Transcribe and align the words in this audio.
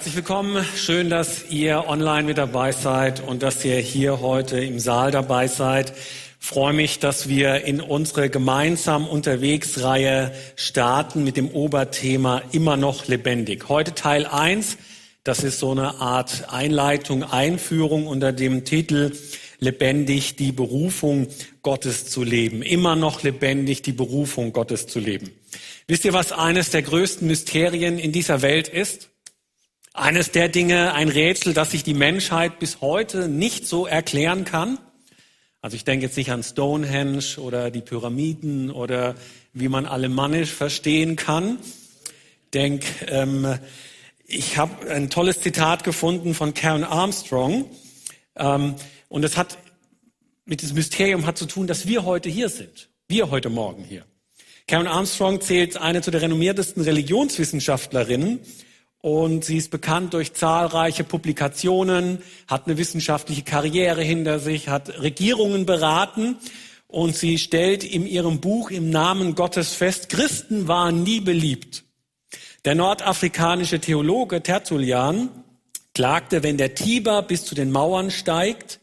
Herzlich 0.00 0.16
willkommen. 0.16 0.64
Schön, 0.76 1.10
dass 1.10 1.50
ihr 1.50 1.86
online 1.86 2.22
mit 2.22 2.38
dabei 2.38 2.72
seid 2.72 3.20
und 3.20 3.42
dass 3.42 3.62
ihr 3.66 3.76
hier 3.76 4.22
heute 4.22 4.58
im 4.58 4.78
Saal 4.78 5.10
dabei 5.10 5.46
seid. 5.46 5.92
Ich 6.40 6.46
freue 6.46 6.72
mich, 6.72 7.00
dass 7.00 7.28
wir 7.28 7.66
in 7.66 7.82
unsere 7.82 8.30
gemeinsam 8.30 9.06
unterwegs 9.06 9.82
Reihe 9.82 10.32
starten 10.56 11.22
mit 11.22 11.36
dem 11.36 11.50
Oberthema 11.50 12.40
immer 12.50 12.78
noch 12.78 13.08
lebendig. 13.08 13.68
Heute 13.68 13.94
Teil 13.94 14.24
1. 14.24 14.78
Das 15.22 15.44
ist 15.44 15.58
so 15.58 15.72
eine 15.72 15.96
Art 16.00 16.50
Einleitung, 16.50 17.22
Einführung 17.22 18.06
unter 18.06 18.32
dem 18.32 18.64
Titel 18.64 19.12
lebendig 19.58 20.34
die 20.34 20.52
Berufung 20.52 21.28
Gottes 21.62 22.06
zu 22.06 22.24
leben. 22.24 22.62
Immer 22.62 22.96
noch 22.96 23.22
lebendig 23.22 23.82
die 23.82 23.92
Berufung 23.92 24.54
Gottes 24.54 24.86
zu 24.86 24.98
leben. 24.98 25.30
Wisst 25.88 26.06
ihr, 26.06 26.14
was 26.14 26.32
eines 26.32 26.70
der 26.70 26.80
größten 26.80 27.28
Mysterien 27.28 27.98
in 27.98 28.12
dieser 28.12 28.40
Welt 28.40 28.66
ist? 28.66 29.09
Eines 29.92 30.30
der 30.30 30.48
Dinge, 30.48 30.94
ein 30.94 31.08
Rätsel, 31.08 31.52
das 31.52 31.72
sich 31.72 31.82
die 31.82 31.94
Menschheit 31.94 32.60
bis 32.60 32.80
heute 32.80 33.28
nicht 33.28 33.66
so 33.66 33.86
erklären 33.86 34.44
kann. 34.44 34.78
Also 35.62 35.74
ich 35.74 35.84
denke 35.84 36.06
jetzt 36.06 36.16
nicht 36.16 36.30
an 36.30 36.44
Stonehenge 36.44 37.38
oder 37.38 37.72
die 37.72 37.80
Pyramiden 37.80 38.70
oder 38.70 39.16
wie 39.52 39.68
man 39.68 39.86
alemannisch 39.86 40.52
verstehen 40.52 41.16
kann. 41.16 41.58
Denk, 42.54 42.84
ähm, 43.08 43.58
ich 44.26 44.56
habe 44.56 44.88
ein 44.88 45.10
tolles 45.10 45.40
Zitat 45.40 45.82
gefunden 45.82 46.34
von 46.34 46.54
Karen 46.54 46.84
Armstrong 46.84 47.68
ähm, 48.36 48.76
und 49.08 49.24
es 49.24 49.36
hat 49.36 49.58
mit 50.44 50.62
diesem 50.62 50.76
Mysterium 50.76 51.26
hat 51.26 51.36
zu 51.36 51.46
tun, 51.46 51.66
dass 51.66 51.88
wir 51.88 52.04
heute 52.04 52.28
hier 52.28 52.48
sind. 52.48 52.90
Wir 53.08 53.30
heute 53.30 53.50
Morgen 53.50 53.82
hier. 53.82 54.04
Karen 54.68 54.86
Armstrong 54.86 55.40
zählt 55.40 55.76
eine 55.76 56.00
zu 56.00 56.12
der 56.12 56.22
renommiertesten 56.22 56.84
Religionswissenschaftlerinnen 56.84 58.38
und 59.02 59.44
sie 59.44 59.56
ist 59.56 59.70
bekannt 59.70 60.14
durch 60.14 60.34
zahlreiche 60.34 61.04
Publikationen, 61.04 62.18
hat 62.46 62.66
eine 62.66 62.76
wissenschaftliche 62.76 63.42
Karriere 63.42 64.02
hinter 64.02 64.38
sich, 64.38 64.68
hat 64.68 65.00
Regierungen 65.00 65.64
beraten 65.66 66.36
und 66.86 67.16
sie 67.16 67.38
stellt 67.38 67.84
in 67.84 68.06
ihrem 68.06 68.40
Buch 68.40 68.70
im 68.70 68.90
Namen 68.90 69.34
Gottes 69.34 69.72
fest, 69.74 70.08
Christen 70.08 70.68
waren 70.68 71.02
nie 71.02 71.20
beliebt. 71.20 71.84
Der 72.64 72.74
nordafrikanische 72.74 73.80
Theologe 73.80 74.42
Tertullian 74.42 75.30
klagte, 75.94 76.42
wenn 76.42 76.58
der 76.58 76.74
Tiber 76.74 77.22
bis 77.22 77.44
zu 77.44 77.54
den 77.54 77.70
Mauern 77.70 78.10
steigt, 78.10 78.80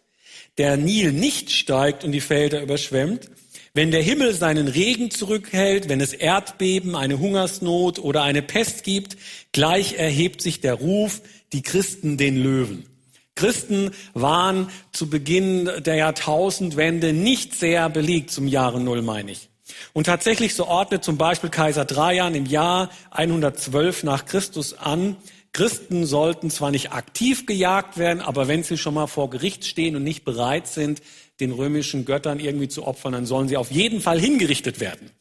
der 0.58 0.78
Nil 0.78 1.12
nicht 1.12 1.52
steigt 1.52 2.04
und 2.04 2.12
die 2.12 2.22
Felder 2.22 2.62
überschwemmt, 2.62 3.30
wenn 3.78 3.92
der 3.92 4.02
Himmel 4.02 4.34
seinen 4.34 4.68
Regen 4.68 5.12
zurückhält, 5.12 5.88
wenn 5.88 6.02
es 6.02 6.12
Erdbeben, 6.12 6.96
eine 6.96 7.20
Hungersnot 7.20 8.00
oder 8.00 8.24
eine 8.24 8.42
Pest 8.42 8.84
gibt, 8.84 9.18
gleich 9.52 10.00
erhebt 10.00 10.42
sich 10.42 10.62
der 10.62 10.74
Ruf, 10.74 11.22
die 11.54 11.62
Christen 11.62 12.18
den 12.18 12.42
Löwen. 12.42 12.88
Christen 13.36 13.92
waren 14.16 14.72
zu 14.94 15.12
Beginn 15.12 15.70
der 15.78 15.94
Jahrtausendwende 15.94 17.14
nicht 17.14 17.54
sehr 17.54 17.88
beliebt, 17.92 18.32
zum 18.32 18.48
Jahre 18.48 18.82
Null 18.82 19.04
meine 19.04 19.30
ich. 19.30 19.48
Und 19.94 20.06
tatsächlich 20.06 20.56
so 20.56 20.66
ordnet 20.66 21.04
zum 21.04 21.20
Beispiel 21.20 21.52
Kaiser 21.52 21.86
Trajan 21.86 22.34
im 22.34 22.48
Jahr 22.48 22.90
112 23.12 24.02
nach 24.02 24.26
Christus 24.26 24.74
an, 24.74 25.18
Christen 25.54 26.06
sollten 26.06 26.52
zwar 26.52 26.70
nicht 26.70 26.92
aktiv 26.92 27.48
gejagt 27.48 27.98
werden, 27.98 28.22
aber 28.22 28.48
wenn 28.48 28.62
sie 28.62 28.78
schon 28.78 28.94
mal 28.94 29.08
vor 29.08 29.32
Gericht 29.32 29.66
stehen 29.66 29.96
und 29.96 30.04
nicht 30.04 30.24
bereit 30.24 30.68
sind, 30.68 31.02
den 31.40 31.52
römischen 31.52 32.06
Göttern 32.06 32.40
irgendwie 32.40 32.68
zu 32.68 32.86
opfern, 32.86 33.14
dann 33.14 33.26
sollen 33.26 33.48
sie 33.48 33.58
auf 33.58 33.72
jeden 33.72 34.02
Fall 34.02 34.20
hingerichtet 34.20 34.80
werden. 34.80 35.12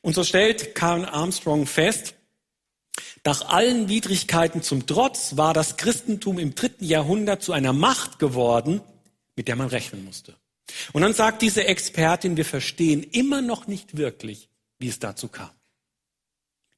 Und 0.00 0.14
so 0.14 0.24
stellt 0.24 0.74
Karen 0.74 1.04
Armstrong 1.04 1.66
fest, 1.66 2.14
nach 3.24 3.48
allen 3.48 3.88
Widrigkeiten 3.88 4.62
zum 4.62 4.86
Trotz 4.86 5.36
war 5.36 5.52
das 5.52 5.76
Christentum 5.76 6.38
im 6.38 6.54
dritten 6.54 6.84
Jahrhundert 6.84 7.42
zu 7.42 7.52
einer 7.52 7.72
Macht 7.72 8.18
geworden, 8.18 8.80
mit 9.36 9.48
der 9.48 9.56
man 9.56 9.68
rechnen 9.68 10.04
musste. 10.04 10.34
Und 10.92 11.02
dann 11.02 11.14
sagt 11.14 11.42
diese 11.42 11.64
Expertin, 11.64 12.36
wir 12.36 12.44
verstehen 12.44 13.02
immer 13.02 13.42
noch 13.42 13.66
nicht 13.66 13.96
wirklich, 13.96 14.48
wie 14.78 14.88
es 14.88 14.98
dazu 14.98 15.28
kam. 15.28 15.50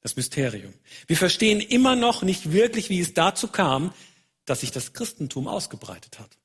Das 0.03 0.17
Mysterium. 0.17 0.73
Wir 1.07 1.17
verstehen 1.17 1.61
immer 1.61 1.95
noch 1.95 2.23
nicht 2.23 2.53
wirklich, 2.53 2.89
wie 2.89 3.01
es 3.01 3.13
dazu 3.13 3.49
kam, 3.49 3.93
dass 4.47 4.61
sich 4.61 4.73
das 4.73 4.93
Christentum 4.93 5.47
ausgebreitet 5.47 6.19
hat. 6.19 6.40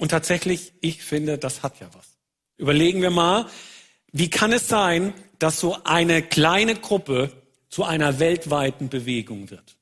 Und 0.00 0.08
tatsächlich, 0.08 0.72
ich 0.80 1.02
finde, 1.02 1.36
das 1.36 1.62
hat 1.62 1.78
ja 1.78 1.86
was. 1.92 2.16
Überlegen 2.56 3.02
wir 3.02 3.10
mal, 3.10 3.44
wie 4.12 4.30
kann 4.30 4.50
es 4.50 4.66
sein, 4.66 5.12
dass 5.38 5.60
so 5.60 5.76
eine 5.84 6.22
kleine 6.22 6.74
Gruppe 6.74 7.30
zu 7.68 7.84
einer 7.84 8.18
weltweiten 8.18 8.88
Bewegung 8.88 9.50
wird? 9.50 9.76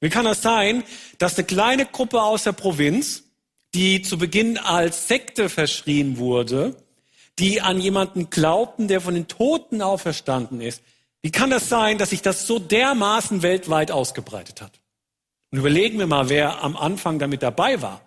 Wie 0.00 0.08
kann 0.08 0.24
es 0.24 0.40
sein, 0.40 0.82
dass 1.18 1.36
eine 1.36 1.46
kleine 1.46 1.84
Gruppe 1.84 2.22
aus 2.22 2.44
der 2.44 2.52
Provinz, 2.52 3.24
die 3.74 4.00
zu 4.00 4.16
Beginn 4.16 4.56
als 4.56 5.08
Sekte 5.08 5.50
verschrien 5.50 6.16
wurde, 6.16 6.74
die 7.38 7.60
an 7.60 7.78
jemanden 7.78 8.30
glaubten, 8.30 8.88
der 8.88 9.02
von 9.02 9.12
den 9.12 9.28
Toten 9.28 9.82
auferstanden 9.82 10.62
ist, 10.62 10.82
wie 11.20 11.30
kann 11.30 11.50
das 11.50 11.68
sein, 11.68 11.98
dass 11.98 12.10
sich 12.10 12.22
das 12.22 12.46
so 12.46 12.58
dermaßen 12.58 13.42
weltweit 13.42 13.90
ausgebreitet 13.90 14.62
hat? 14.62 14.80
Und 15.50 15.58
überlegen 15.58 15.98
wir 15.98 16.06
mal, 16.06 16.30
wer 16.30 16.62
am 16.62 16.78
Anfang 16.78 17.18
damit 17.18 17.42
dabei 17.42 17.82
war. 17.82 18.00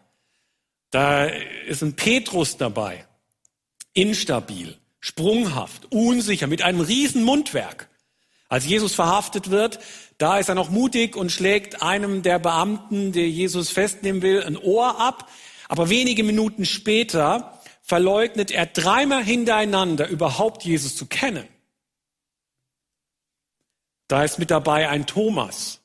Da 0.92 1.26
ist 1.26 1.82
ein 1.82 1.96
Petrus 1.96 2.58
dabei, 2.58 3.06
instabil, 3.94 4.78
sprunghaft, 5.00 5.92
unsicher, 5.92 6.48
mit 6.48 6.62
einem 6.62 6.82
riesen 6.82 7.24
Mundwerk. 7.24 7.90
Als 8.50 8.66
Jesus 8.66 8.96
verhaftet 8.96 9.50
wird, 9.50 9.80
da 10.18 10.40
ist 10.40 10.50
er 10.50 10.56
noch 10.56 10.70
mutig 10.70 11.16
und 11.16 11.32
schlägt 11.32 11.82
einem 11.82 12.24
der 12.24 12.40
Beamten, 12.40 13.12
der 13.12 13.30
Jesus 13.30 13.70
festnehmen 13.70 14.22
will, 14.22 14.42
ein 14.42 14.58
Ohr 14.58 15.00
ab. 15.00 15.30
Aber 15.68 15.90
wenige 15.90 16.24
Minuten 16.24 16.66
später 16.66 17.62
verleugnet 17.82 18.52
er 18.52 18.66
dreimal 18.66 19.24
hintereinander 19.24 20.08
überhaupt 20.08 20.64
Jesus 20.64 20.96
zu 20.96 21.06
kennen. 21.06 21.48
Da 24.08 24.24
ist 24.24 24.40
mit 24.40 24.52
dabei 24.52 24.88
ein 24.88 25.06
Thomas, 25.06 25.82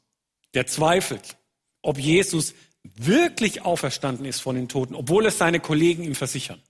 der 0.55 0.67
zweifelt, 0.69 1.37
ob 1.83 1.99
Jesus 1.99 2.55
wirklich 2.83 3.65
auferstanden 3.65 4.27
ist 4.27 4.41
von 4.41 4.57
den 4.57 4.69
Toten, 4.69 4.95
obwohl 4.95 5.27
es 5.27 5.39
seine 5.39 5.61
Kollegen 5.61 6.05
ihm 6.05 6.15
versichern. 6.15 6.61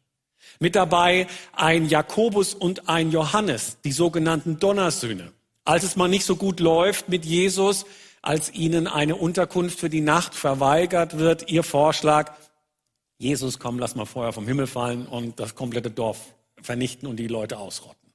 Mit 0.59 0.77
dabei 0.77 1.27
ein 1.53 1.89
Jakobus 1.89 2.55
und 2.55 2.89
ein 2.89 3.11
Johannes, 3.11 3.79
die 3.85 3.93
sogenannten 3.93 4.59
Donnersöhne. 4.59 5.33
Als 5.65 5.85
es 5.85 5.97
mal 5.97 6.09
nicht 6.09 6.25
so 6.25 6.37
gut 6.37 6.61
läuft 6.61 7.09
mit 7.09 7.25
Jesus, 7.25 7.87
als 8.21 8.53
ihnen 8.53 8.87
eine 8.87 9.17
Unterkunft 9.17 9.81
für 9.81 9.91
die 9.91 10.01
Nacht 10.01 10.35
verweigert 10.35 11.19
wird, 11.19 11.51
ihr 11.51 11.63
Vorschlag, 11.63 12.33
Jesus, 13.19 13.59
komm, 13.59 13.79
lass 13.79 13.95
mal 13.95 14.07
Feuer 14.07 14.33
vom 14.33 14.47
Himmel 14.47 14.67
fallen 14.67 15.07
und 15.07 15.41
das 15.41 15.55
komplette 15.55 15.91
Dorf 15.91 16.35
vernichten 16.61 17.09
und 17.09 17.17
die 17.17 17.29
Leute 17.29 17.59
ausrotten. 17.59 18.13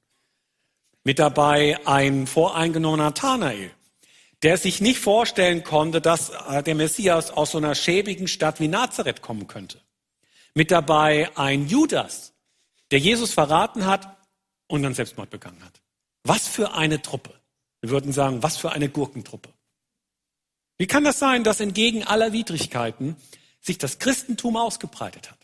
Mit 1.04 1.18
dabei 1.18 1.78
ein 1.86 2.26
voreingenommener 2.26 3.04
Nathanael, 3.04 3.70
der 4.42 4.56
sich 4.56 4.80
nicht 4.80 5.00
vorstellen 5.00 5.64
konnte, 5.64 6.00
dass 6.00 6.30
äh, 6.30 6.62
der 6.62 6.74
Messias 6.74 7.30
aus 7.30 7.52
so 7.52 7.58
einer 7.58 7.74
schäbigen 7.74 8.28
Stadt 8.28 8.60
wie 8.60 8.68
Nazareth 8.68 9.22
kommen 9.22 9.46
könnte. 9.46 9.80
Mit 10.54 10.70
dabei 10.70 11.30
ein 11.36 11.68
Judas, 11.68 12.32
der 12.90 12.98
Jesus 12.98 13.32
verraten 13.32 13.86
hat 13.86 14.16
und 14.66 14.82
dann 14.82 14.94
Selbstmord 14.94 15.30
begangen 15.30 15.62
hat. 15.64 15.80
Was 16.24 16.46
für 16.46 16.74
eine 16.74 17.02
Truppe. 17.02 17.34
Wir 17.80 17.90
würden 17.90 18.12
sagen, 18.12 18.42
was 18.42 18.56
für 18.56 18.72
eine 18.72 18.88
Gurkentruppe. 18.88 19.52
Wie 20.78 20.86
kann 20.86 21.04
das 21.04 21.18
sein, 21.18 21.44
dass 21.44 21.60
entgegen 21.60 22.04
aller 22.04 22.32
Widrigkeiten 22.32 23.16
sich 23.60 23.78
das 23.78 23.98
Christentum 23.98 24.56
ausgebreitet 24.56 25.30
hat? 25.30 25.38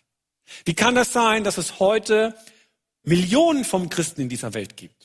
Wie 0.64 0.74
kann 0.74 0.94
das 0.94 1.12
sein, 1.12 1.42
dass 1.42 1.58
es 1.58 1.80
heute 1.80 2.36
Millionen 3.02 3.64
von 3.64 3.88
Christen 3.88 4.22
in 4.22 4.28
dieser 4.28 4.54
Welt 4.54 4.76
gibt? 4.76 5.03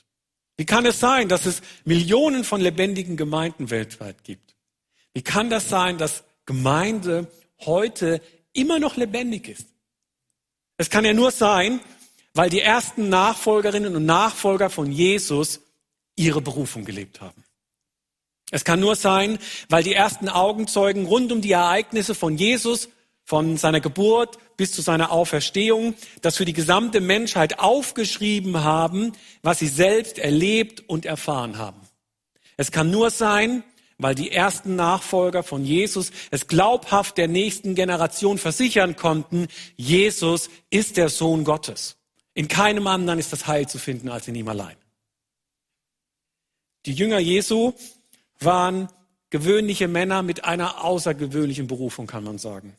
Wie 0.59 0.65
kann 0.65 0.85
es 0.85 0.99
sein, 0.99 1.29
dass 1.29 1.45
es 1.45 1.61
Millionen 1.85 2.43
von 2.43 2.59
lebendigen 2.59 3.15
Gemeinden 3.15 3.69
weltweit 3.69 4.25
gibt? 4.25 4.57
Wie 5.13 5.21
kann 5.21 5.49
das 5.49 5.69
sein, 5.69 5.97
dass 5.97 6.25
Gemeinde 6.45 7.31
heute 7.61 8.21
immer 8.51 8.77
noch 8.77 8.97
lebendig 8.97 9.47
ist? 9.47 9.67
Es 10.75 10.89
kann 10.89 11.05
ja 11.05 11.13
nur 11.13 11.31
sein, 11.31 11.79
weil 12.33 12.49
die 12.49 12.59
ersten 12.59 13.07
Nachfolgerinnen 13.07 13.95
und 13.95 14.05
Nachfolger 14.05 14.69
von 14.69 14.91
Jesus 14.91 15.61
ihre 16.17 16.41
Berufung 16.41 16.83
gelebt 16.83 17.21
haben. 17.21 17.45
Es 18.51 18.65
kann 18.65 18.81
nur 18.81 18.97
sein, 18.97 19.39
weil 19.69 19.83
die 19.83 19.93
ersten 19.93 20.27
Augenzeugen 20.27 21.05
rund 21.05 21.31
um 21.31 21.39
die 21.39 21.53
Ereignisse 21.53 22.15
von 22.15 22.35
Jesus 22.35 22.89
von 23.29 23.57
seiner 23.57 23.79
Geburt 23.79 24.39
bis 24.57 24.71
zu 24.71 24.81
seiner 24.81 25.11
Auferstehung, 25.11 25.93
das 26.23 26.37
für 26.37 26.45
die 26.45 26.53
gesamte 26.53 26.99
Menschheit 26.99 27.59
aufgeschrieben 27.59 28.63
haben, 28.63 29.11
was 29.43 29.59
sie 29.59 29.67
selbst 29.67 30.17
erlebt 30.17 30.89
und 30.89 31.05
erfahren 31.05 31.59
haben. 31.59 31.79
Es 32.57 32.71
kann 32.71 32.89
nur 32.89 33.11
sein, 33.11 33.63
weil 33.99 34.15
die 34.15 34.31
ersten 34.31 34.75
Nachfolger 34.75 35.43
von 35.43 35.63
Jesus 35.63 36.11
es 36.31 36.47
glaubhaft 36.47 37.19
der 37.19 37.27
nächsten 37.27 37.75
Generation 37.75 38.39
versichern 38.39 38.95
konnten, 38.95 39.45
Jesus 39.77 40.49
ist 40.71 40.97
der 40.97 41.09
Sohn 41.09 41.43
Gottes. 41.43 41.97
In 42.33 42.47
keinem 42.47 42.87
anderen 42.87 43.19
ist 43.19 43.31
das 43.31 43.45
Heil 43.45 43.69
zu 43.69 43.77
finden 43.77 44.09
als 44.09 44.27
in 44.27 44.33
ihm 44.33 44.47
allein. 44.47 44.75
Die 46.87 46.93
Jünger 46.93 47.19
Jesu 47.19 47.73
waren 48.39 48.89
gewöhnliche 49.29 49.87
Männer 49.87 50.23
mit 50.23 50.45
einer 50.45 50.83
außergewöhnlichen 50.83 51.67
Berufung, 51.67 52.07
kann 52.07 52.23
man 52.23 52.39
sagen. 52.39 52.75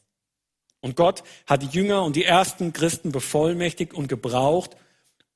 Und 0.81 0.97
Gott 0.97 1.23
hat 1.47 1.63
die 1.63 1.67
Jünger 1.67 2.05
und 2.05 2.17
die 2.17 2.25
ersten 2.25 2.73
Christen 2.73 3.13
bevollmächtigt 3.13 3.93
und 3.93 4.09
gebraucht, 4.09 4.77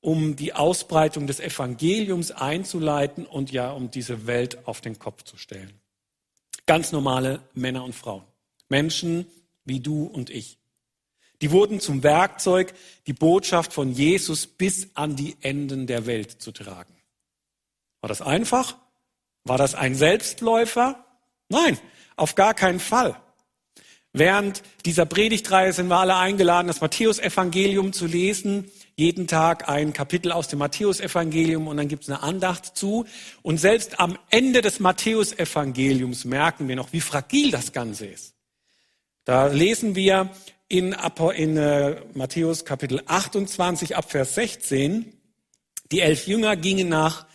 um 0.01 0.35
die 0.35 0.53
Ausbreitung 0.53 1.27
des 1.27 1.39
Evangeliums 1.39 2.31
einzuleiten 2.31 3.25
und 3.25 3.51
ja, 3.51 3.71
um 3.71 3.91
diese 3.91 4.27
Welt 4.27 4.67
auf 4.67 4.81
den 4.81 4.99
Kopf 4.99 5.23
zu 5.23 5.37
stellen. 5.37 5.73
Ganz 6.65 6.91
normale 6.91 7.41
Männer 7.53 7.83
und 7.83 7.93
Frauen. 7.93 8.23
Menschen 8.69 9.27
wie 9.65 9.79
du 9.79 10.05
und 10.05 10.29
ich. 10.29 10.57
Die 11.41 11.51
wurden 11.51 11.79
zum 11.79 12.03
Werkzeug, 12.03 12.73
die 13.07 13.13
Botschaft 13.13 13.73
von 13.73 13.91
Jesus 13.91 14.47
bis 14.47 14.89
an 14.95 15.15
die 15.15 15.35
Enden 15.41 15.85
der 15.85 16.05
Welt 16.05 16.41
zu 16.41 16.51
tragen. 16.51 16.93
War 18.01 18.07
das 18.07 18.21
einfach? 18.21 18.77
War 19.43 19.57
das 19.57 19.75
ein 19.75 19.95
Selbstläufer? 19.95 21.03
Nein, 21.49 21.77
auf 22.15 22.35
gar 22.35 22.53
keinen 22.53 22.79
Fall. 22.79 23.15
Während 24.17 24.63
dieser 24.85 25.05
Predigtreihe 25.05 25.73
sind 25.73 25.89
wir 25.89 25.97
alle 25.97 26.15
eingeladen, 26.15 26.69
das 26.69 26.79
Matthäusevangelium 26.79 27.91
zu 27.91 28.05
lesen. 28.07 28.71
Jeden 28.95 29.27
Tag 29.27 29.67
ein 29.67 29.91
Kapitel 29.91 30.31
aus 30.31 30.47
dem 30.47 30.59
Matthäusevangelium 30.59 31.67
und 31.67 31.75
dann 31.75 31.89
gibt 31.89 32.03
es 32.03 32.09
eine 32.09 32.23
Andacht 32.23 32.77
zu. 32.77 33.05
Und 33.41 33.57
selbst 33.57 33.99
am 33.99 34.17
Ende 34.29 34.61
des 34.61 34.79
Matthäusevangeliums 34.79 36.23
merken 36.23 36.69
wir 36.69 36.77
noch, 36.77 36.93
wie 36.93 37.01
fragil 37.01 37.51
das 37.51 37.73
Ganze 37.73 38.05
ist. 38.05 38.35
Da 39.25 39.47
lesen 39.47 39.97
wir 39.97 40.29
in, 40.69 40.95
in 41.35 41.57
äh, 41.57 41.97
Matthäus 42.13 42.63
Kapitel 42.63 43.01
28 43.05 43.97
ab 43.97 44.09
Vers 44.09 44.35
16, 44.35 45.11
die 45.91 45.99
elf 45.99 46.25
Jünger 46.25 46.55
gingen 46.55 46.87
nach 46.87 47.25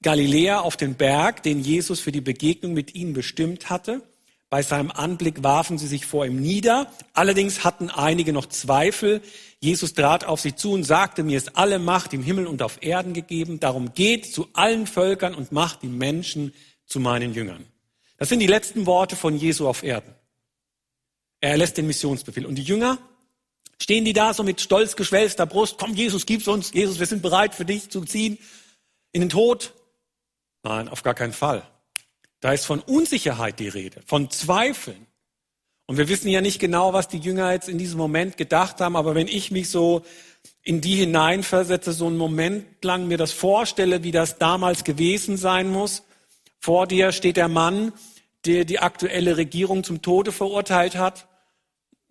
Galiläa 0.00 0.60
auf 0.60 0.76
den 0.76 0.94
Berg, 0.94 1.42
den 1.42 1.58
Jesus 1.58 1.98
für 1.98 2.12
die 2.12 2.20
Begegnung 2.20 2.72
mit 2.72 2.94
ihnen 2.94 3.14
bestimmt 3.14 3.68
hatte. 3.68 4.02
Bei 4.50 4.62
seinem 4.62 4.90
Anblick 4.90 5.44
warfen 5.44 5.78
sie 5.78 5.86
sich 5.86 6.04
vor 6.04 6.26
ihm 6.26 6.40
nieder. 6.40 6.92
Allerdings 7.14 7.62
hatten 7.62 7.88
einige 7.88 8.32
noch 8.32 8.46
Zweifel. 8.46 9.22
Jesus 9.60 9.94
trat 9.94 10.24
auf 10.24 10.40
sie 10.40 10.56
zu 10.56 10.72
und 10.72 10.82
sagte, 10.82 11.22
mir 11.22 11.38
ist 11.38 11.56
alle 11.56 11.78
Macht 11.78 12.12
im 12.12 12.24
Himmel 12.24 12.48
und 12.48 12.60
auf 12.60 12.82
Erden 12.82 13.14
gegeben. 13.14 13.60
Darum 13.60 13.94
geht 13.94 14.26
zu 14.26 14.48
allen 14.52 14.88
Völkern 14.88 15.36
und 15.36 15.52
macht 15.52 15.84
die 15.84 15.88
Menschen 15.88 16.52
zu 16.84 16.98
meinen 16.98 17.32
Jüngern. 17.32 17.64
Das 18.16 18.28
sind 18.28 18.40
die 18.40 18.48
letzten 18.48 18.86
Worte 18.86 19.14
von 19.14 19.36
Jesu 19.36 19.68
auf 19.68 19.84
Erden. 19.84 20.12
Er 21.40 21.56
lässt 21.56 21.78
den 21.78 21.86
Missionsbefehl. 21.86 22.44
Und 22.44 22.56
die 22.56 22.64
Jünger, 22.64 22.98
stehen 23.80 24.04
die 24.04 24.12
da 24.12 24.34
so 24.34 24.42
mit 24.42 24.60
stolz 24.60 24.96
geschwellster 24.96 25.46
Brust, 25.46 25.78
komm 25.78 25.94
Jesus, 25.94 26.26
gib's 26.26 26.48
uns, 26.48 26.72
Jesus, 26.72 26.98
wir 26.98 27.06
sind 27.06 27.22
bereit 27.22 27.54
für 27.54 27.64
dich 27.64 27.88
zu 27.88 28.02
ziehen 28.02 28.36
in 29.12 29.20
den 29.20 29.30
Tod? 29.30 29.74
Nein, 30.64 30.88
auf 30.88 31.04
gar 31.04 31.14
keinen 31.14 31.32
Fall. 31.32 31.62
Da 32.40 32.52
ist 32.52 32.64
von 32.64 32.80
Unsicherheit 32.80 33.60
die 33.60 33.68
Rede, 33.68 34.00
von 34.06 34.30
Zweifeln. 34.30 35.06
Und 35.86 35.98
wir 35.98 36.08
wissen 36.08 36.28
ja 36.28 36.40
nicht 36.40 36.58
genau, 36.58 36.92
was 36.92 37.08
die 37.08 37.18
Jünger 37.18 37.52
jetzt 37.52 37.68
in 37.68 37.76
diesem 37.76 37.98
Moment 37.98 38.36
gedacht 38.36 38.80
haben, 38.80 38.96
aber 38.96 39.14
wenn 39.14 39.28
ich 39.28 39.50
mich 39.50 39.68
so 39.68 40.02
in 40.62 40.80
die 40.80 40.94
hineinversetze, 40.94 41.92
so 41.92 42.06
einen 42.06 42.16
Moment 42.16 42.64
lang 42.82 43.08
mir 43.08 43.18
das 43.18 43.32
vorstelle, 43.32 44.02
wie 44.02 44.12
das 44.12 44.38
damals 44.38 44.84
gewesen 44.84 45.36
sein 45.36 45.68
muss, 45.68 46.02
vor 46.58 46.86
dir 46.86 47.12
steht 47.12 47.36
der 47.36 47.48
Mann, 47.48 47.92
der 48.46 48.64
die 48.64 48.78
aktuelle 48.78 49.36
Regierung 49.36 49.84
zum 49.84 50.00
Tode 50.00 50.32
verurteilt 50.32 50.96
hat. 50.96 51.26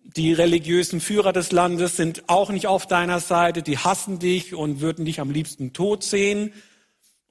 Die 0.02 0.32
religiösen 0.32 1.00
Führer 1.00 1.32
des 1.32 1.50
Landes 1.50 1.96
sind 1.96 2.28
auch 2.28 2.50
nicht 2.50 2.66
auf 2.66 2.86
deiner 2.86 3.20
Seite, 3.20 3.62
die 3.62 3.78
hassen 3.78 4.18
dich 4.18 4.54
und 4.54 4.80
würden 4.80 5.04
dich 5.04 5.20
am 5.20 5.30
liebsten 5.30 5.72
tot 5.72 6.04
sehen 6.04 6.52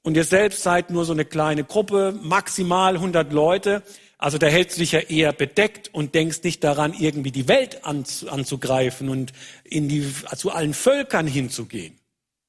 und 0.09 0.15
ihr 0.15 0.23
selbst 0.23 0.63
seid 0.63 0.89
nur 0.89 1.05
so 1.05 1.13
eine 1.13 1.23
kleine 1.23 1.63
Gruppe, 1.63 2.17
maximal 2.19 2.95
100 2.95 3.31
Leute, 3.31 3.83
also 4.17 4.39
da 4.39 4.47
hältst 4.47 4.75
du 4.77 4.79
dich 4.79 4.93
ja 4.93 5.01
eher 5.01 5.33
bedeckt 5.33 5.93
und 5.93 6.15
denkst 6.15 6.41
nicht 6.41 6.63
daran, 6.63 6.95
irgendwie 6.97 7.29
die 7.29 7.47
Welt 7.47 7.85
anzugreifen 7.85 9.07
und 9.07 9.33
in 9.63 9.87
die, 9.87 10.11
zu 10.35 10.49
allen 10.49 10.73
Völkern 10.73 11.27
hinzugehen. 11.27 11.99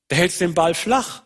Da 0.09 0.17
hältst 0.17 0.41
du 0.41 0.47
den 0.47 0.55
Ball 0.55 0.73
flach. 0.73 1.23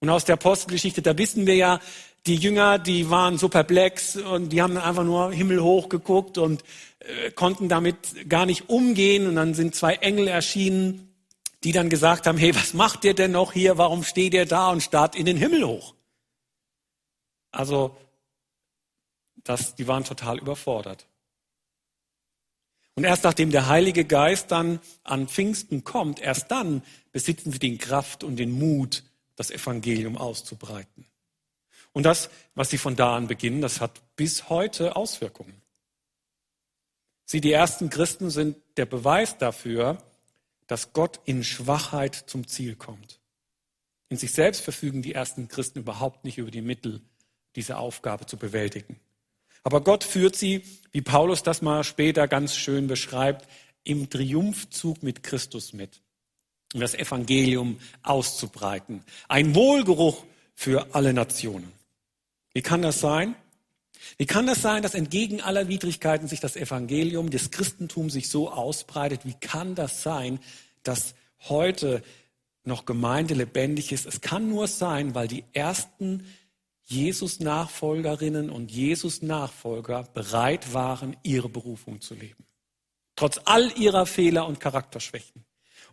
Und 0.00 0.10
aus 0.10 0.24
der 0.24 0.32
Apostelgeschichte, 0.32 1.02
da 1.02 1.16
wissen 1.16 1.46
wir 1.46 1.54
ja, 1.54 1.78
die 2.26 2.34
Jünger, 2.34 2.80
die 2.80 3.08
waren 3.08 3.38
so 3.38 3.48
perplex 3.48 4.16
und 4.16 4.48
die 4.48 4.60
haben 4.60 4.76
einfach 4.76 5.04
nur 5.04 5.32
himmelhoch 5.32 5.88
geguckt 5.88 6.36
und 6.36 6.64
äh, 6.98 7.30
konnten 7.30 7.68
damit 7.68 8.28
gar 8.28 8.44
nicht 8.44 8.70
umgehen. 8.70 9.28
Und 9.28 9.36
dann 9.36 9.54
sind 9.54 9.76
zwei 9.76 9.94
Engel 9.94 10.26
erschienen 10.26 11.15
die 11.64 11.72
dann 11.72 11.90
gesagt 11.90 12.26
haben, 12.26 12.38
hey, 12.38 12.54
was 12.54 12.74
macht 12.74 13.04
ihr 13.04 13.14
denn 13.14 13.32
noch 13.32 13.52
hier? 13.52 13.78
Warum 13.78 14.04
steht 14.04 14.34
ihr 14.34 14.46
da 14.46 14.70
und 14.70 14.82
starrt 14.82 15.16
in 15.16 15.26
den 15.26 15.36
Himmel 15.36 15.66
hoch? 15.66 15.94
Also, 17.50 17.96
das, 19.44 19.74
die 19.74 19.86
waren 19.86 20.04
total 20.04 20.38
überfordert. 20.38 21.06
Und 22.94 23.04
erst 23.04 23.24
nachdem 23.24 23.50
der 23.50 23.68
Heilige 23.68 24.04
Geist 24.04 24.50
dann 24.50 24.80
an 25.04 25.28
Pfingsten 25.28 25.84
kommt, 25.84 26.18
erst 26.20 26.50
dann 26.50 26.82
besitzen 27.12 27.52
sie 27.52 27.58
die 27.58 27.78
Kraft 27.78 28.24
und 28.24 28.36
den 28.36 28.52
Mut, 28.52 29.04
das 29.36 29.50
Evangelium 29.50 30.16
auszubreiten. 30.16 31.06
Und 31.92 32.04
das, 32.04 32.30
was 32.54 32.70
sie 32.70 32.78
von 32.78 32.96
da 32.96 33.16
an 33.16 33.26
beginnen, 33.26 33.60
das 33.60 33.80
hat 33.80 34.02
bis 34.16 34.48
heute 34.48 34.96
Auswirkungen. 34.96 35.60
Sie, 37.26 37.40
die 37.40 37.52
ersten 37.52 37.90
Christen, 37.90 38.30
sind 38.30 38.56
der 38.76 38.86
Beweis 38.86 39.36
dafür, 39.36 39.98
dass 40.66 40.92
Gott 40.92 41.20
in 41.24 41.44
Schwachheit 41.44 42.14
zum 42.14 42.46
Ziel 42.46 42.76
kommt. 42.76 43.20
In 44.08 44.16
sich 44.16 44.32
selbst 44.32 44.60
verfügen 44.60 45.02
die 45.02 45.14
ersten 45.14 45.48
Christen 45.48 45.80
überhaupt 45.80 46.24
nicht 46.24 46.38
über 46.38 46.50
die 46.50 46.62
Mittel, 46.62 47.00
diese 47.56 47.78
Aufgabe 47.78 48.26
zu 48.26 48.36
bewältigen. 48.36 49.00
Aber 49.64 49.80
Gott 49.80 50.04
führt 50.04 50.36
sie, 50.36 50.62
wie 50.92 51.02
Paulus 51.02 51.42
das 51.42 51.60
mal 51.60 51.82
später 51.82 52.28
ganz 52.28 52.54
schön 52.56 52.86
beschreibt, 52.86 53.48
im 53.82 54.08
Triumphzug 54.10 55.02
mit 55.02 55.22
Christus 55.22 55.72
mit, 55.72 56.02
um 56.74 56.80
das 56.80 56.94
Evangelium 56.94 57.80
auszubreiten. 58.02 59.02
Ein 59.28 59.54
Wohlgeruch 59.54 60.24
für 60.54 60.94
alle 60.94 61.12
Nationen. 61.12 61.72
Wie 62.52 62.62
kann 62.62 62.82
das 62.82 63.00
sein? 63.00 63.34
Wie 64.18 64.26
kann 64.26 64.46
das 64.46 64.62
sein, 64.62 64.82
dass 64.82 64.94
entgegen 64.94 65.40
aller 65.40 65.68
Widrigkeiten 65.68 66.28
sich 66.28 66.40
das 66.40 66.56
Evangelium 66.56 67.30
des 67.30 67.50
Christentums 67.50 68.12
sich 68.12 68.28
so 68.28 68.50
ausbreitet? 68.50 69.22
Wie 69.24 69.34
kann 69.34 69.74
das 69.74 70.02
sein, 70.02 70.38
dass 70.82 71.14
heute 71.48 72.02
noch 72.64 72.84
Gemeinde 72.84 73.34
lebendig 73.34 73.92
ist? 73.92 74.06
Es 74.06 74.20
kann 74.20 74.48
nur 74.48 74.68
sein, 74.68 75.14
weil 75.14 75.28
die 75.28 75.44
ersten 75.52 76.26
Jesus-Nachfolgerinnen 76.84 78.48
und 78.48 78.70
Jesus-Nachfolger 78.70 80.04
bereit 80.14 80.72
waren, 80.72 81.16
ihre 81.22 81.48
Berufung 81.48 82.00
zu 82.00 82.14
leben. 82.14 82.44
Trotz 83.16 83.40
all 83.44 83.72
ihrer 83.76 84.06
Fehler 84.06 84.46
und 84.46 84.60
Charakterschwächen. 84.60 85.44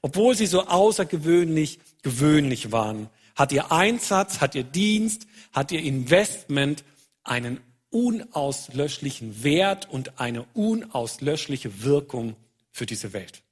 Obwohl 0.02 0.36
sie 0.36 0.46
so 0.46 0.68
außergewöhnlich 0.68 1.80
gewöhnlich 2.04 2.72
waren, 2.72 3.10
hat 3.36 3.52
ihr 3.52 3.72
Einsatz, 3.72 4.42
hat 4.42 4.54
ihr 4.54 4.64
Dienst, 4.64 5.26
hat 5.52 5.72
ihr 5.72 5.82
Investment 5.82 6.84
einen 7.24 7.60
unauslöschlichen 7.94 9.44
Wert 9.44 9.90
und 9.90 10.20
eine 10.20 10.44
unauslöschliche 10.54 11.84
Wirkung 11.84 12.36
für 12.72 12.86
diese 12.86 13.14
Welt. 13.14 13.44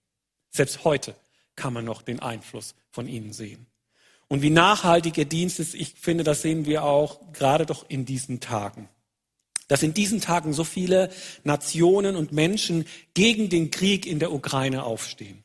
Selbst 0.49 0.83
heute 0.83 1.15
kann 1.55 1.73
man 1.73 1.85
noch 1.85 2.01
den 2.01 2.19
Einfluss 2.19 2.75
von 2.89 3.07
ihnen 3.07 3.33
sehen. 3.33 3.67
Und 4.27 4.41
wie 4.41 4.49
nachhaltig 4.49 5.17
ihr 5.17 5.25
Dienst 5.25 5.59
ist, 5.59 5.75
ich 5.75 5.93
finde, 5.93 6.23
das 6.23 6.41
sehen 6.41 6.65
wir 6.65 6.83
auch 6.83 7.19
gerade 7.33 7.65
doch 7.65 7.85
in 7.89 8.05
diesen 8.05 8.39
Tagen. 8.39 8.89
Dass 9.67 9.83
in 9.83 9.93
diesen 9.93 10.21
Tagen 10.21 10.53
so 10.53 10.63
viele 10.63 11.11
Nationen 11.43 12.15
und 12.15 12.31
Menschen 12.31 12.85
gegen 13.13 13.49
den 13.49 13.71
Krieg 13.71 14.05
in 14.05 14.19
der 14.19 14.31
Ukraine 14.31 14.83
aufstehen, 14.83 15.43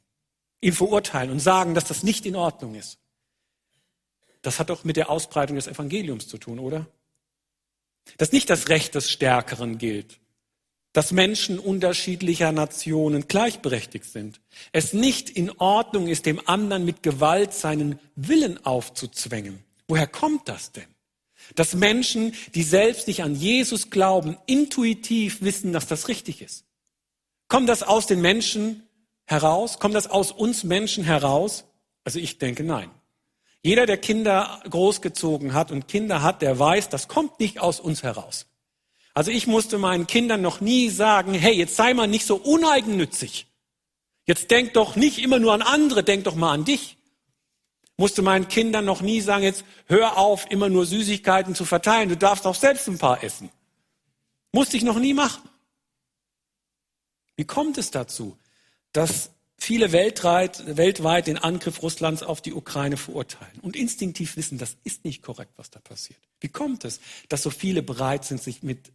ihn 0.60 0.72
verurteilen 0.72 1.30
und 1.30 1.40
sagen, 1.40 1.74
dass 1.74 1.84
das 1.84 2.02
nicht 2.02 2.26
in 2.26 2.36
Ordnung 2.36 2.74
ist. 2.74 2.98
Das 4.42 4.58
hat 4.58 4.70
doch 4.70 4.84
mit 4.84 4.96
der 4.96 5.10
Ausbreitung 5.10 5.56
des 5.56 5.66
Evangeliums 5.66 6.28
zu 6.28 6.38
tun, 6.38 6.58
oder? 6.58 6.86
Dass 8.18 8.32
nicht 8.32 8.50
das 8.50 8.68
Recht 8.68 8.94
des 8.94 9.10
Stärkeren 9.10 9.78
gilt, 9.78 10.18
dass 10.92 11.12
Menschen 11.12 11.58
unterschiedlicher 11.58 12.52
Nationen 12.52 13.28
gleichberechtigt 13.28 14.06
sind, 14.06 14.40
es 14.72 14.94
nicht 14.94 15.28
in 15.28 15.50
Ordnung 15.58 16.08
ist, 16.08 16.24
dem 16.24 16.40
anderen 16.48 16.86
mit 16.86 17.02
Gewalt 17.02 17.52
seinen 17.52 17.98
Willen 18.14 18.64
aufzuzwängen. 18.64 19.62
Woher 19.88 20.06
kommt 20.06 20.48
das 20.48 20.72
denn? 20.72 20.86
Dass 21.54 21.74
Menschen, 21.74 22.34
die 22.54 22.62
selbst 22.62 23.08
nicht 23.08 23.22
an 23.22 23.34
Jesus 23.34 23.90
glauben, 23.90 24.38
intuitiv 24.46 25.42
wissen, 25.42 25.72
dass 25.72 25.86
das 25.86 26.08
richtig 26.08 26.40
ist. 26.40 26.64
Kommt 27.48 27.68
das 27.68 27.82
aus 27.82 28.06
den 28.06 28.20
Menschen 28.20 28.82
heraus? 29.26 29.78
Kommt 29.78 29.94
das 29.94 30.08
aus 30.08 30.32
uns 30.32 30.64
Menschen 30.64 31.04
heraus? 31.04 31.64
Also 32.04 32.18
ich 32.18 32.38
denke 32.38 32.64
nein. 32.64 32.90
Jeder, 33.66 33.84
der 33.84 33.96
Kinder 33.96 34.62
großgezogen 34.70 35.52
hat 35.52 35.72
und 35.72 35.88
Kinder 35.88 36.22
hat, 36.22 36.40
der 36.40 36.56
weiß, 36.56 36.88
das 36.88 37.08
kommt 37.08 37.40
nicht 37.40 37.58
aus 37.58 37.80
uns 37.80 38.04
heraus. 38.04 38.46
Also 39.12 39.32
ich 39.32 39.48
musste 39.48 39.76
meinen 39.76 40.06
Kindern 40.06 40.40
noch 40.40 40.60
nie 40.60 40.88
sagen, 40.88 41.34
hey, 41.34 41.52
jetzt 41.52 41.74
sei 41.74 41.92
mal 41.92 42.06
nicht 42.06 42.26
so 42.26 42.36
uneigennützig. 42.36 43.48
Jetzt 44.24 44.52
denk 44.52 44.74
doch 44.74 44.94
nicht 44.94 45.18
immer 45.18 45.40
nur 45.40 45.52
an 45.52 45.62
andere, 45.62 46.04
denk 46.04 46.22
doch 46.22 46.36
mal 46.36 46.52
an 46.52 46.64
dich. 46.64 46.96
Musste 47.96 48.22
meinen 48.22 48.46
Kindern 48.46 48.84
noch 48.84 49.00
nie 49.00 49.20
sagen, 49.20 49.42
jetzt 49.42 49.64
hör 49.86 50.16
auf, 50.16 50.48
immer 50.48 50.68
nur 50.68 50.86
Süßigkeiten 50.86 51.56
zu 51.56 51.64
verteilen, 51.64 52.08
du 52.08 52.16
darfst 52.16 52.46
auch 52.46 52.54
selbst 52.54 52.86
ein 52.86 52.98
paar 52.98 53.24
essen. 53.24 53.50
Musste 54.52 54.76
ich 54.76 54.84
noch 54.84 55.00
nie 55.00 55.12
machen. 55.12 55.42
Wie 57.34 57.46
kommt 57.46 57.78
es 57.78 57.90
dazu, 57.90 58.38
dass 58.92 59.32
viele 59.66 59.90
weltweit, 59.90 60.76
weltweit 60.76 61.26
den 61.26 61.38
Angriff 61.38 61.82
Russlands 61.82 62.22
auf 62.22 62.40
die 62.40 62.52
Ukraine 62.52 62.96
verurteilen 62.96 63.58
und 63.62 63.74
instinktiv 63.74 64.36
wissen, 64.36 64.58
das 64.58 64.76
ist 64.84 65.04
nicht 65.04 65.22
korrekt, 65.22 65.50
was 65.56 65.70
da 65.70 65.80
passiert? 65.80 66.20
Wie 66.38 66.48
kommt 66.48 66.84
es, 66.84 67.00
dass 67.28 67.42
so 67.42 67.50
viele 67.50 67.82
bereit 67.82 68.24
sind, 68.24 68.40
sich 68.40 68.62
mit 68.62 68.92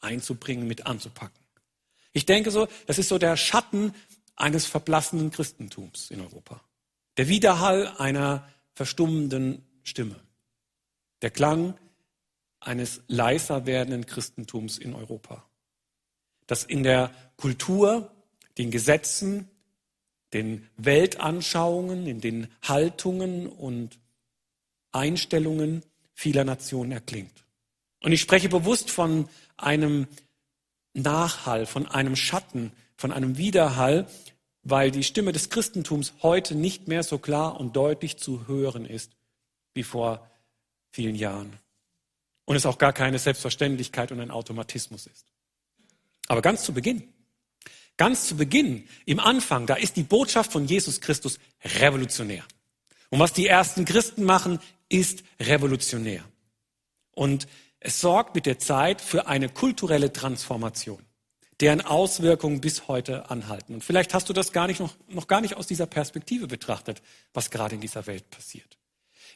einzubringen, 0.00 0.66
mit 0.66 0.86
anzupacken? 0.86 1.38
Ich 2.14 2.24
denke 2.24 2.50
so, 2.50 2.66
das 2.86 2.98
ist 2.98 3.08
so 3.08 3.18
der 3.18 3.36
Schatten 3.36 3.94
eines 4.36 4.64
verblassenden 4.64 5.30
Christentums 5.30 6.10
in 6.10 6.22
Europa. 6.22 6.62
Der 7.18 7.28
Widerhall 7.28 7.92
einer 7.98 8.48
verstummenden 8.72 9.66
Stimme. 9.82 10.18
Der 11.20 11.30
Klang 11.30 11.78
eines 12.58 13.02
leiser 13.06 13.66
werdenden 13.66 14.06
Christentums 14.06 14.78
in 14.78 14.94
Europa. 14.94 15.44
Das 16.46 16.64
in 16.64 16.84
der 16.84 17.10
Kultur, 17.36 18.10
den 18.56 18.70
Gesetzen, 18.70 19.50
den 20.36 20.68
Weltanschauungen, 20.76 22.06
in 22.06 22.20
den 22.20 22.48
Haltungen 22.62 23.46
und 23.46 23.98
Einstellungen 24.92 25.82
vieler 26.12 26.44
Nationen 26.44 26.92
erklingt. 26.92 27.44
Und 28.02 28.12
ich 28.12 28.20
spreche 28.20 28.48
bewusst 28.48 28.90
von 28.90 29.28
einem 29.56 30.06
Nachhall, 30.92 31.66
von 31.66 31.86
einem 31.86 32.16
Schatten, 32.16 32.72
von 32.96 33.12
einem 33.12 33.38
Widerhall, 33.38 34.06
weil 34.62 34.90
die 34.90 35.04
Stimme 35.04 35.32
des 35.32 35.48
Christentums 35.48 36.12
heute 36.22 36.54
nicht 36.54 36.88
mehr 36.88 37.02
so 37.02 37.18
klar 37.18 37.58
und 37.58 37.76
deutlich 37.76 38.18
zu 38.18 38.46
hören 38.46 38.84
ist 38.84 39.12
wie 39.74 39.82
vor 39.82 40.28
vielen 40.92 41.14
Jahren. 41.14 41.52
Und 42.44 42.56
es 42.56 42.66
auch 42.66 42.78
gar 42.78 42.92
keine 42.92 43.18
Selbstverständlichkeit 43.18 44.12
und 44.12 44.20
ein 44.20 44.30
Automatismus 44.30 45.06
ist. 45.06 45.26
Aber 46.28 46.42
ganz 46.42 46.62
zu 46.62 46.72
Beginn, 46.72 47.12
ganz 47.96 48.28
zu 48.28 48.36
Beginn, 48.36 48.86
im 49.04 49.20
Anfang, 49.20 49.66
da 49.66 49.74
ist 49.74 49.96
die 49.96 50.02
Botschaft 50.02 50.52
von 50.52 50.66
Jesus 50.66 51.00
Christus 51.00 51.38
revolutionär. 51.80 52.44
Und 53.10 53.18
was 53.18 53.32
die 53.32 53.46
ersten 53.46 53.84
Christen 53.84 54.24
machen, 54.24 54.58
ist 54.88 55.22
revolutionär. 55.40 56.24
Und 57.12 57.46
es 57.80 58.00
sorgt 58.00 58.34
mit 58.34 58.46
der 58.46 58.58
Zeit 58.58 59.00
für 59.00 59.26
eine 59.26 59.48
kulturelle 59.48 60.12
Transformation, 60.12 61.02
deren 61.60 61.80
Auswirkungen 61.80 62.60
bis 62.60 62.88
heute 62.88 63.30
anhalten. 63.30 63.74
Und 63.74 63.84
vielleicht 63.84 64.12
hast 64.12 64.28
du 64.28 64.32
das 64.32 64.52
gar 64.52 64.66
nicht 64.66 64.80
noch, 64.80 64.94
noch 65.08 65.28
gar 65.28 65.40
nicht 65.40 65.56
aus 65.56 65.66
dieser 65.66 65.86
Perspektive 65.86 66.46
betrachtet, 66.46 67.00
was 67.32 67.50
gerade 67.50 67.76
in 67.76 67.80
dieser 67.80 68.06
Welt 68.06 68.28
passiert. 68.30 68.76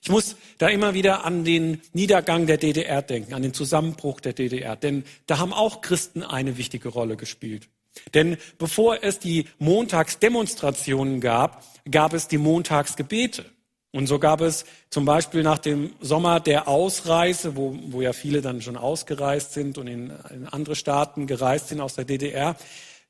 Ich 0.02 0.08
muss 0.08 0.36
da 0.58 0.68
immer 0.68 0.94
wieder 0.94 1.24
an 1.24 1.44
den 1.44 1.82
Niedergang 1.92 2.46
der 2.46 2.56
DDR 2.56 3.02
denken, 3.02 3.34
an 3.34 3.42
den 3.42 3.52
Zusammenbruch 3.52 4.20
der 4.20 4.32
DDR, 4.32 4.74
denn 4.74 5.04
da 5.26 5.38
haben 5.38 5.52
auch 5.52 5.82
Christen 5.82 6.22
eine 6.22 6.56
wichtige 6.56 6.88
Rolle 6.88 7.16
gespielt. 7.16 7.68
Denn 8.14 8.36
bevor 8.58 9.02
es 9.02 9.18
die 9.18 9.46
Montagsdemonstrationen 9.58 11.20
gab, 11.20 11.64
gab 11.90 12.12
es 12.12 12.28
die 12.28 12.38
Montagsgebete. 12.38 13.44
Und 13.92 14.06
so 14.06 14.20
gab 14.20 14.40
es 14.40 14.64
zum 14.88 15.04
Beispiel 15.04 15.42
nach 15.42 15.58
dem 15.58 15.92
Sommer 16.00 16.38
der 16.38 16.68
Ausreise, 16.68 17.56
wo, 17.56 17.76
wo 17.88 18.00
ja 18.00 18.12
viele 18.12 18.40
dann 18.40 18.62
schon 18.62 18.76
ausgereist 18.76 19.52
sind 19.52 19.78
und 19.78 19.88
in, 19.88 20.12
in 20.30 20.46
andere 20.46 20.76
Staaten 20.76 21.26
gereist 21.26 21.68
sind 21.68 21.80
aus 21.80 21.94
der 21.94 22.04
DDR, 22.04 22.56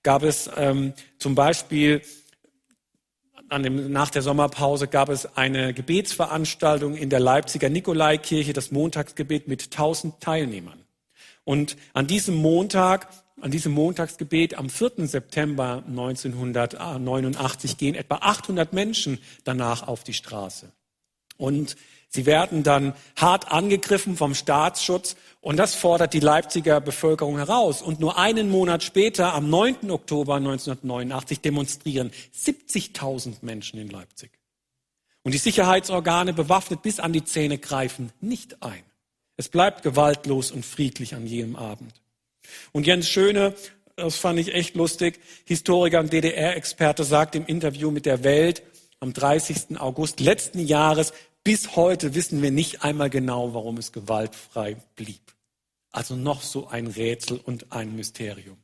gab 0.03 0.23
es 0.23 0.51
ähm, 0.57 0.95
zum 1.19 1.35
Beispiel 1.35 2.01
an 3.51 3.63
dem, 3.63 3.93
nach 3.93 4.11
der 4.11 4.23
Sommerpause 4.23 4.87
gab 4.87 5.09
es 5.09 5.37
eine 5.37 5.75
Gebetsveranstaltung 5.75 6.95
in 6.95 7.11
der 7.11 7.21
Leipziger 7.21 7.69
Nikolaikirche, 7.69 8.53
das 8.53 8.71
Montagsgebet 8.71 9.49
mit 9.49 9.73
tausend 9.73 10.21
Teilnehmern. 10.21 10.85
Und 11.45 11.77
an 11.93 12.07
diesem 12.07 12.37
Montag, 12.37 13.09
an 13.41 13.51
diesem 13.51 13.73
Montagsgebet 13.73 14.55
am 14.55 14.69
4. 14.71 15.07
September 15.07 15.83
1989 15.87 17.77
gehen 17.77 17.95
etwa 17.95 18.17
800 18.17 18.73
Menschen 18.73 19.19
danach 19.45 19.87
auf 19.87 20.05
die 20.05 20.15
Straße. 20.15 20.73
Und 21.37 21.77
sie 22.09 22.27
werden 22.27 22.63
dann 22.63 22.95
hart 23.17 23.51
angegriffen 23.51 24.17
vom 24.17 24.35
Staatsschutz 24.35 25.17
und 25.41 25.57
das 25.57 25.75
fordert 25.75 26.13
die 26.13 26.21
Leipziger 26.21 26.81
Bevölkerung 26.81 27.39
heraus. 27.39 27.81
Und 27.81 27.99
nur 27.99 28.19
einen 28.19 28.51
Monat 28.51 28.83
später, 28.83 29.33
am 29.33 29.49
9. 29.49 29.91
Oktober 29.91 30.35
1989, 30.37 31.41
demonstrieren 31.41 32.11
70.000 32.37 33.37
Menschen 33.41 33.81
in 33.81 33.89
Leipzig. 33.89 34.31
Und 35.23 35.33
die 35.33 35.39
Sicherheitsorgane, 35.39 36.33
bewaffnet 36.33 36.83
bis 36.83 37.01
an 37.01 37.13
die 37.13 37.25
Zähne, 37.25 37.59
greifen 37.59 38.13
nicht 38.21 38.63
ein. 38.63 38.83
Es 39.37 39.49
bleibt 39.49 39.83
gewaltlos 39.83 40.51
und 40.51 40.67
friedlich 40.67 41.15
an 41.15 41.27
jenem 41.27 41.57
Abend. 41.57 41.95
Und 42.73 42.87
Jens 42.87 43.09
Schöne, 43.09 43.55
das 43.97 44.17
fand 44.17 44.39
ich 44.39 44.55
echt 44.55 44.75
lustig, 44.75 45.21
Historiker 45.45 46.01
und 46.01 46.13
DDR-Experte, 46.13 47.05
sagt 47.05 47.35
im 47.35 47.47
Interview 47.47 47.91
mit 47.91 48.07
der 48.07 48.25
Welt 48.25 48.63
am 49.01 49.13
30. 49.13 49.81
August 49.81 50.21
letzten 50.21 50.61
Jahres, 50.61 51.13
bis 51.43 51.75
heute 51.75 52.15
wissen 52.15 52.43
wir 52.43 52.51
nicht 52.51 52.83
einmal 52.83 53.11
genau, 53.11 53.55
warum 53.55 53.79
es 53.79 53.93
gewaltfrei 53.93 54.77
blieb. 54.95 55.23
Also 55.91 56.15
noch 56.15 56.43
so 56.43 56.69
ein 56.69 56.87
Rätsel 56.87 57.41
und 57.43 57.73
ein 57.73 57.97
Mysterium. 57.97 58.59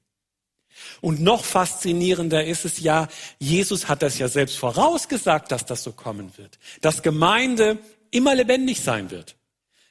Und 1.00 1.20
noch 1.20 1.44
faszinierender 1.44 2.44
ist 2.44 2.64
es 2.64 2.80
ja, 2.80 3.08
Jesus 3.38 3.88
hat 3.88 4.02
das 4.02 4.18
ja 4.18 4.28
selbst 4.28 4.58
vorausgesagt, 4.58 5.50
dass 5.50 5.64
das 5.64 5.82
so 5.82 5.92
kommen 5.92 6.36
wird. 6.36 6.58
Dass 6.82 7.02
Gemeinde 7.02 7.78
immer 8.10 8.34
lebendig 8.34 8.80
sein 8.82 9.10
wird. 9.10 9.36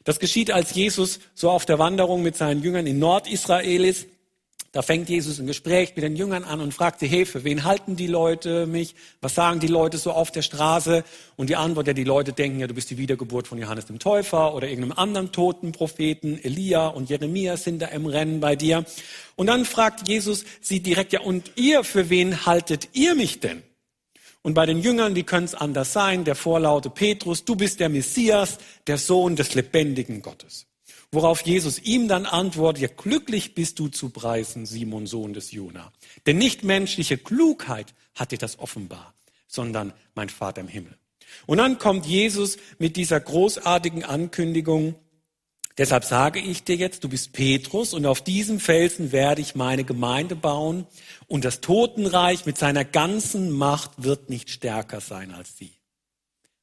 Das 0.05 0.19
geschieht, 0.19 0.51
als 0.51 0.74
Jesus 0.74 1.19
so 1.33 1.51
auf 1.51 1.65
der 1.65 1.77
Wanderung 1.77 2.24
mit 2.24 2.38
seinen 2.38 2.63
Jüngern 2.63 2.88
in 2.88 3.00
Nordisrael 3.00 3.83
ist 3.83 4.07
da 4.75 4.81
fängt 4.81 5.07
Jesus 5.07 5.39
ein 5.39 5.47
Gespräch 5.47 5.93
mit 5.95 6.03
den 6.03 6.17
Jüngern 6.17 6.43
an 6.43 6.59
und 6.59 6.74
fragt 6.74 7.00
sie, 7.00 7.07
hey, 7.07 7.25
für 7.25 7.45
wen 7.45 7.63
halten 7.63 7.95
die 7.95 8.07
Leute 8.07 8.67
mich? 8.67 8.93
Was 9.21 9.33
sagen 9.33 9.62
die 9.62 9.67
Leute 9.67 9.97
so 9.97 10.12
auf 10.12 10.31
der 10.31 10.41
Straße? 10.41 11.05
Und 11.38 11.50
die 11.50 11.55
Antwort, 11.55 11.88
ja, 11.88 11.93
die 11.93 12.03
Leute 12.03 12.33
denken 12.33 12.59
ja, 12.59 12.67
du 12.67 12.74
bist 12.74 12.89
die 12.89 12.97
Wiedergeburt 12.97 13.47
von 13.47 13.57
Johannes 13.57 13.85
dem 13.85 14.00
Täufer 14.00 14.53
oder 14.53 14.67
irgendeinem 14.67 14.97
anderen 14.97 15.31
toten 15.31 15.71
Propheten. 15.71 16.38
Elia 16.43 16.88
und 16.88 17.09
Jeremia 17.09 17.55
sind 17.55 17.83
da 17.83 17.85
im 17.85 18.05
Rennen 18.05 18.41
bei 18.41 18.57
dir. 18.57 18.83
Und 19.38 19.47
dann 19.47 19.63
fragt 19.63 20.09
Jesus 20.09 20.43
sie 20.59 20.81
direkt, 20.81 21.13
ja, 21.13 21.21
und 21.21 21.53
ihr, 21.55 21.85
für 21.85 22.09
wen 22.09 22.45
haltet 22.45 22.89
ihr 22.91 23.15
mich 23.15 23.39
denn? 23.39 23.63
Und 24.45 24.53
bei 24.53 24.67
den 24.67 24.79
Jüngern, 24.79 25.15
wie 25.15 25.23
könnte 25.23 25.45
es 25.45 25.55
anders 25.55 25.91
sein? 25.91 26.23
Der 26.23 26.35
vorlaute 26.35 26.91
Petrus, 26.91 27.45
du 27.45 27.55
bist 27.55 27.79
der 27.79 27.89
Messias, 27.89 28.59
der 28.85 28.99
Sohn 28.99 29.35
des 29.35 29.55
lebendigen 29.55 30.21
Gottes. 30.21 30.67
Worauf 31.11 31.41
Jesus 31.41 31.79
ihm 31.79 32.07
dann 32.07 32.27
antwortet, 32.27 32.83
ja, 32.83 32.89
glücklich 32.95 33.55
bist 33.55 33.79
du 33.79 33.87
zu 33.87 34.11
preisen, 34.11 34.67
Simon, 34.67 35.07
Sohn 35.07 35.33
des 35.33 35.51
Jona. 35.51 35.91
Denn 36.27 36.37
nicht 36.37 36.63
menschliche 36.63 37.17
Klugheit 37.17 37.95
hat 38.13 38.31
dir 38.31 38.37
das 38.37 38.59
offenbar, 38.59 39.15
sondern 39.47 39.93
mein 40.13 40.29
Vater 40.29 40.61
im 40.61 40.67
Himmel. 40.67 40.95
Und 41.47 41.57
dann 41.57 41.79
kommt 41.79 42.05
Jesus 42.05 42.57
mit 42.77 42.97
dieser 42.97 43.19
großartigen 43.19 44.03
Ankündigung, 44.03 44.93
deshalb 45.77 46.03
sage 46.03 46.39
ich 46.39 46.63
dir 46.63 46.75
jetzt, 46.75 47.03
du 47.03 47.10
bist 47.10 47.34
Petrus 47.34 47.94
und 47.94 48.05
auf 48.05 48.22
diesem 48.22 48.60
Felsen 48.60 49.12
werde 49.12 49.41
ich 49.41 49.55
meine 49.55 49.84
Gemeinde 49.84 50.36
bauen 50.36 50.86
und 51.27 51.46
das 51.46 51.62
Totenreich 51.62 52.46
mit 52.46 52.58
seiner 52.58 52.86
ganzen 52.86 53.51
Macht 53.51 53.91
wird 53.98 54.29
nicht 54.29 54.50
stärker 54.50 55.01
sein 55.01 55.32
als 55.32 55.58
sie. 55.58 55.74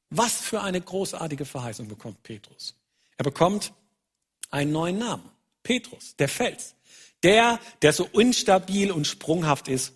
Was 0.09 0.33
für 0.33 0.61
eine 0.61 0.79
großartige 0.79 1.45
Verheißung 1.45 1.87
bekommt 1.87 2.21
Petrus. 2.23 2.75
Er 3.17 3.23
bekommt 3.23 3.73
einen 4.51 4.71
neuen 4.71 4.99
Namen. 4.99 5.29
Petrus, 5.63 6.15
der 6.17 6.29
Fels. 6.29 6.75
Der, 7.23 7.59
der 7.81 7.93
so 7.93 8.05
instabil 8.13 8.91
und 8.91 9.07
sprunghaft 9.07 9.67
ist, 9.69 9.93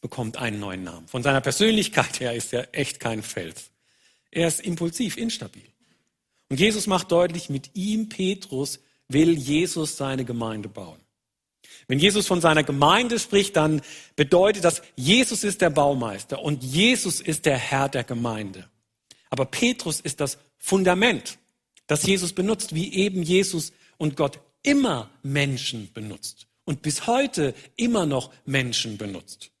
bekommt 0.00 0.36
einen 0.36 0.60
neuen 0.60 0.84
Namen. 0.84 1.08
Von 1.08 1.22
seiner 1.22 1.40
Persönlichkeit 1.40 2.20
her 2.20 2.34
ist 2.34 2.52
er 2.52 2.68
echt 2.72 3.00
kein 3.00 3.22
Fels. 3.22 3.70
Er 4.30 4.48
ist 4.48 4.60
impulsiv, 4.60 5.16
instabil. 5.16 5.71
Und 6.52 6.60
Jesus 6.60 6.86
macht 6.86 7.10
deutlich, 7.10 7.48
mit 7.48 7.70
ihm, 7.72 8.10
Petrus, 8.10 8.78
will 9.08 9.38
Jesus 9.38 9.96
seine 9.96 10.26
Gemeinde 10.26 10.68
bauen. 10.68 11.00
Wenn 11.88 11.98
Jesus 11.98 12.26
von 12.26 12.42
seiner 12.42 12.62
Gemeinde 12.62 13.18
spricht, 13.18 13.56
dann 13.56 13.80
bedeutet 14.16 14.62
das, 14.62 14.82
Jesus 14.94 15.44
ist 15.44 15.62
der 15.62 15.70
Baumeister 15.70 16.42
und 16.42 16.62
Jesus 16.62 17.22
ist 17.22 17.46
der 17.46 17.56
Herr 17.56 17.88
der 17.88 18.04
Gemeinde. 18.04 18.68
Aber 19.30 19.46
Petrus 19.46 19.98
ist 20.00 20.20
das 20.20 20.36
Fundament, 20.58 21.38
das 21.86 22.02
Jesus 22.02 22.34
benutzt, 22.34 22.74
wie 22.74 22.92
eben 22.92 23.22
Jesus 23.22 23.72
und 23.96 24.14
Gott 24.14 24.38
immer 24.62 25.08
Menschen 25.22 25.90
benutzt 25.94 26.48
und 26.66 26.82
bis 26.82 27.06
heute 27.06 27.54
immer 27.76 28.04
noch 28.04 28.30
Menschen 28.44 28.98
benutzt. 28.98 29.52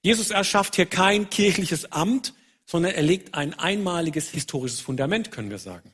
Jesus 0.00 0.30
erschafft 0.30 0.76
hier 0.76 0.86
kein 0.86 1.28
kirchliches 1.28 1.92
Amt, 1.92 2.32
sondern 2.64 2.92
er 2.92 3.02
legt 3.02 3.34
ein 3.34 3.52
einmaliges 3.52 4.30
historisches 4.30 4.80
Fundament, 4.80 5.30
können 5.32 5.50
wir 5.50 5.58
sagen. 5.58 5.92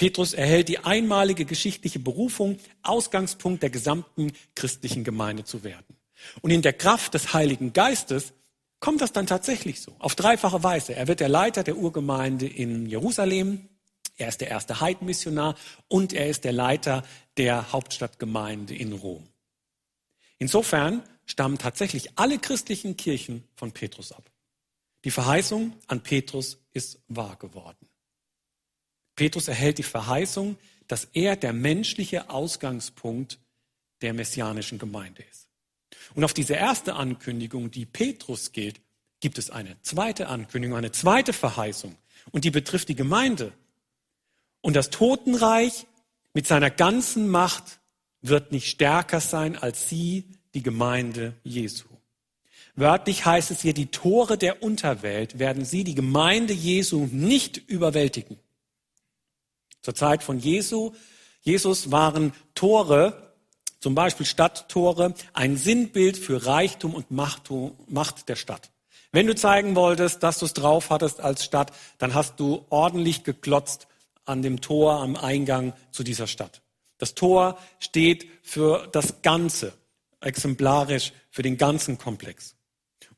Petrus 0.00 0.32
erhält 0.32 0.70
die 0.70 0.78
einmalige 0.78 1.44
geschichtliche 1.44 1.98
Berufung, 1.98 2.58
Ausgangspunkt 2.82 3.62
der 3.62 3.68
gesamten 3.68 4.32
christlichen 4.54 5.04
Gemeinde 5.04 5.44
zu 5.44 5.62
werden. 5.62 5.94
Und 6.40 6.52
in 6.52 6.62
der 6.62 6.72
Kraft 6.72 7.12
des 7.12 7.34
Heiligen 7.34 7.74
Geistes 7.74 8.32
kommt 8.78 9.02
das 9.02 9.12
dann 9.12 9.26
tatsächlich 9.26 9.82
so, 9.82 9.94
auf 9.98 10.14
dreifache 10.14 10.62
Weise. 10.62 10.94
Er 10.94 11.06
wird 11.06 11.20
der 11.20 11.28
Leiter 11.28 11.64
der 11.64 11.76
Urgemeinde 11.76 12.46
in 12.46 12.86
Jerusalem, 12.86 13.68
er 14.16 14.28
ist 14.28 14.40
der 14.40 14.48
erste 14.48 14.80
Heidenmissionar 14.80 15.54
und 15.88 16.14
er 16.14 16.30
ist 16.30 16.44
der 16.44 16.52
Leiter 16.52 17.02
der 17.36 17.70
Hauptstadtgemeinde 17.70 18.74
in 18.74 18.94
Rom. 18.94 19.28
Insofern 20.38 21.02
stammen 21.26 21.58
tatsächlich 21.58 22.18
alle 22.18 22.38
christlichen 22.38 22.96
Kirchen 22.96 23.44
von 23.54 23.72
Petrus 23.72 24.12
ab. 24.12 24.30
Die 25.04 25.10
Verheißung 25.10 25.74
an 25.88 26.02
Petrus 26.02 26.56
ist 26.72 27.00
wahr 27.08 27.36
geworden. 27.36 27.89
Petrus 29.20 29.48
erhält 29.48 29.76
die 29.76 29.82
Verheißung, 29.82 30.56
dass 30.88 31.06
er 31.12 31.36
der 31.36 31.52
menschliche 31.52 32.30
Ausgangspunkt 32.30 33.38
der 34.00 34.14
messianischen 34.14 34.78
Gemeinde 34.78 35.22
ist. 35.30 35.46
Und 36.14 36.24
auf 36.24 36.32
diese 36.32 36.54
erste 36.54 36.94
Ankündigung, 36.94 37.70
die 37.70 37.84
Petrus 37.84 38.52
gilt, 38.52 38.80
gibt 39.20 39.36
es 39.36 39.50
eine 39.50 39.76
zweite 39.82 40.28
Ankündigung, 40.28 40.74
eine 40.74 40.90
zweite 40.90 41.34
Verheißung. 41.34 41.96
Und 42.30 42.44
die 42.46 42.50
betrifft 42.50 42.88
die 42.88 42.94
Gemeinde. 42.94 43.52
Und 44.62 44.74
das 44.74 44.88
Totenreich 44.88 45.86
mit 46.32 46.46
seiner 46.46 46.70
ganzen 46.70 47.28
Macht 47.28 47.78
wird 48.22 48.52
nicht 48.52 48.70
stärker 48.70 49.20
sein 49.20 49.54
als 49.54 49.86
sie, 49.90 50.24
die 50.54 50.62
Gemeinde 50.62 51.34
Jesu. 51.44 51.84
Wörtlich 52.74 53.26
heißt 53.26 53.50
es 53.50 53.60
hier, 53.60 53.74
die 53.74 53.90
Tore 53.90 54.38
der 54.38 54.62
Unterwelt 54.62 55.38
werden 55.38 55.66
sie, 55.66 55.84
die 55.84 55.94
Gemeinde 55.94 56.54
Jesu, 56.54 57.06
nicht 57.12 57.58
überwältigen. 57.58 58.38
Zur 59.82 59.94
Zeit 59.94 60.22
von 60.22 60.38
Jesu, 60.38 60.92
Jesus 61.40 61.90
waren 61.90 62.32
Tore, 62.54 63.34
zum 63.80 63.94
Beispiel 63.94 64.26
Stadttore, 64.26 65.14
ein 65.32 65.56
Sinnbild 65.56 66.18
für 66.18 66.46
Reichtum 66.46 66.94
und 66.94 67.10
Macht 67.10 68.28
der 68.28 68.36
Stadt. 68.36 68.70
Wenn 69.12 69.26
du 69.26 69.34
zeigen 69.34 69.74
wolltest, 69.74 70.22
dass 70.22 70.38
du 70.38 70.46
es 70.46 70.52
drauf 70.52 70.90
hattest 70.90 71.20
als 71.20 71.44
Stadt, 71.44 71.72
dann 71.98 72.14
hast 72.14 72.38
du 72.38 72.64
ordentlich 72.68 73.24
geklotzt 73.24 73.88
an 74.24 74.42
dem 74.42 74.60
Tor 74.60 75.00
am 75.00 75.16
Eingang 75.16 75.72
zu 75.90 76.04
dieser 76.04 76.26
Stadt. 76.26 76.62
Das 76.98 77.14
Tor 77.14 77.58
steht 77.78 78.26
für 78.42 78.86
das 78.92 79.22
Ganze, 79.22 79.72
exemplarisch 80.20 81.12
für 81.30 81.42
den 81.42 81.56
ganzen 81.56 81.98
Komplex. 81.98 82.54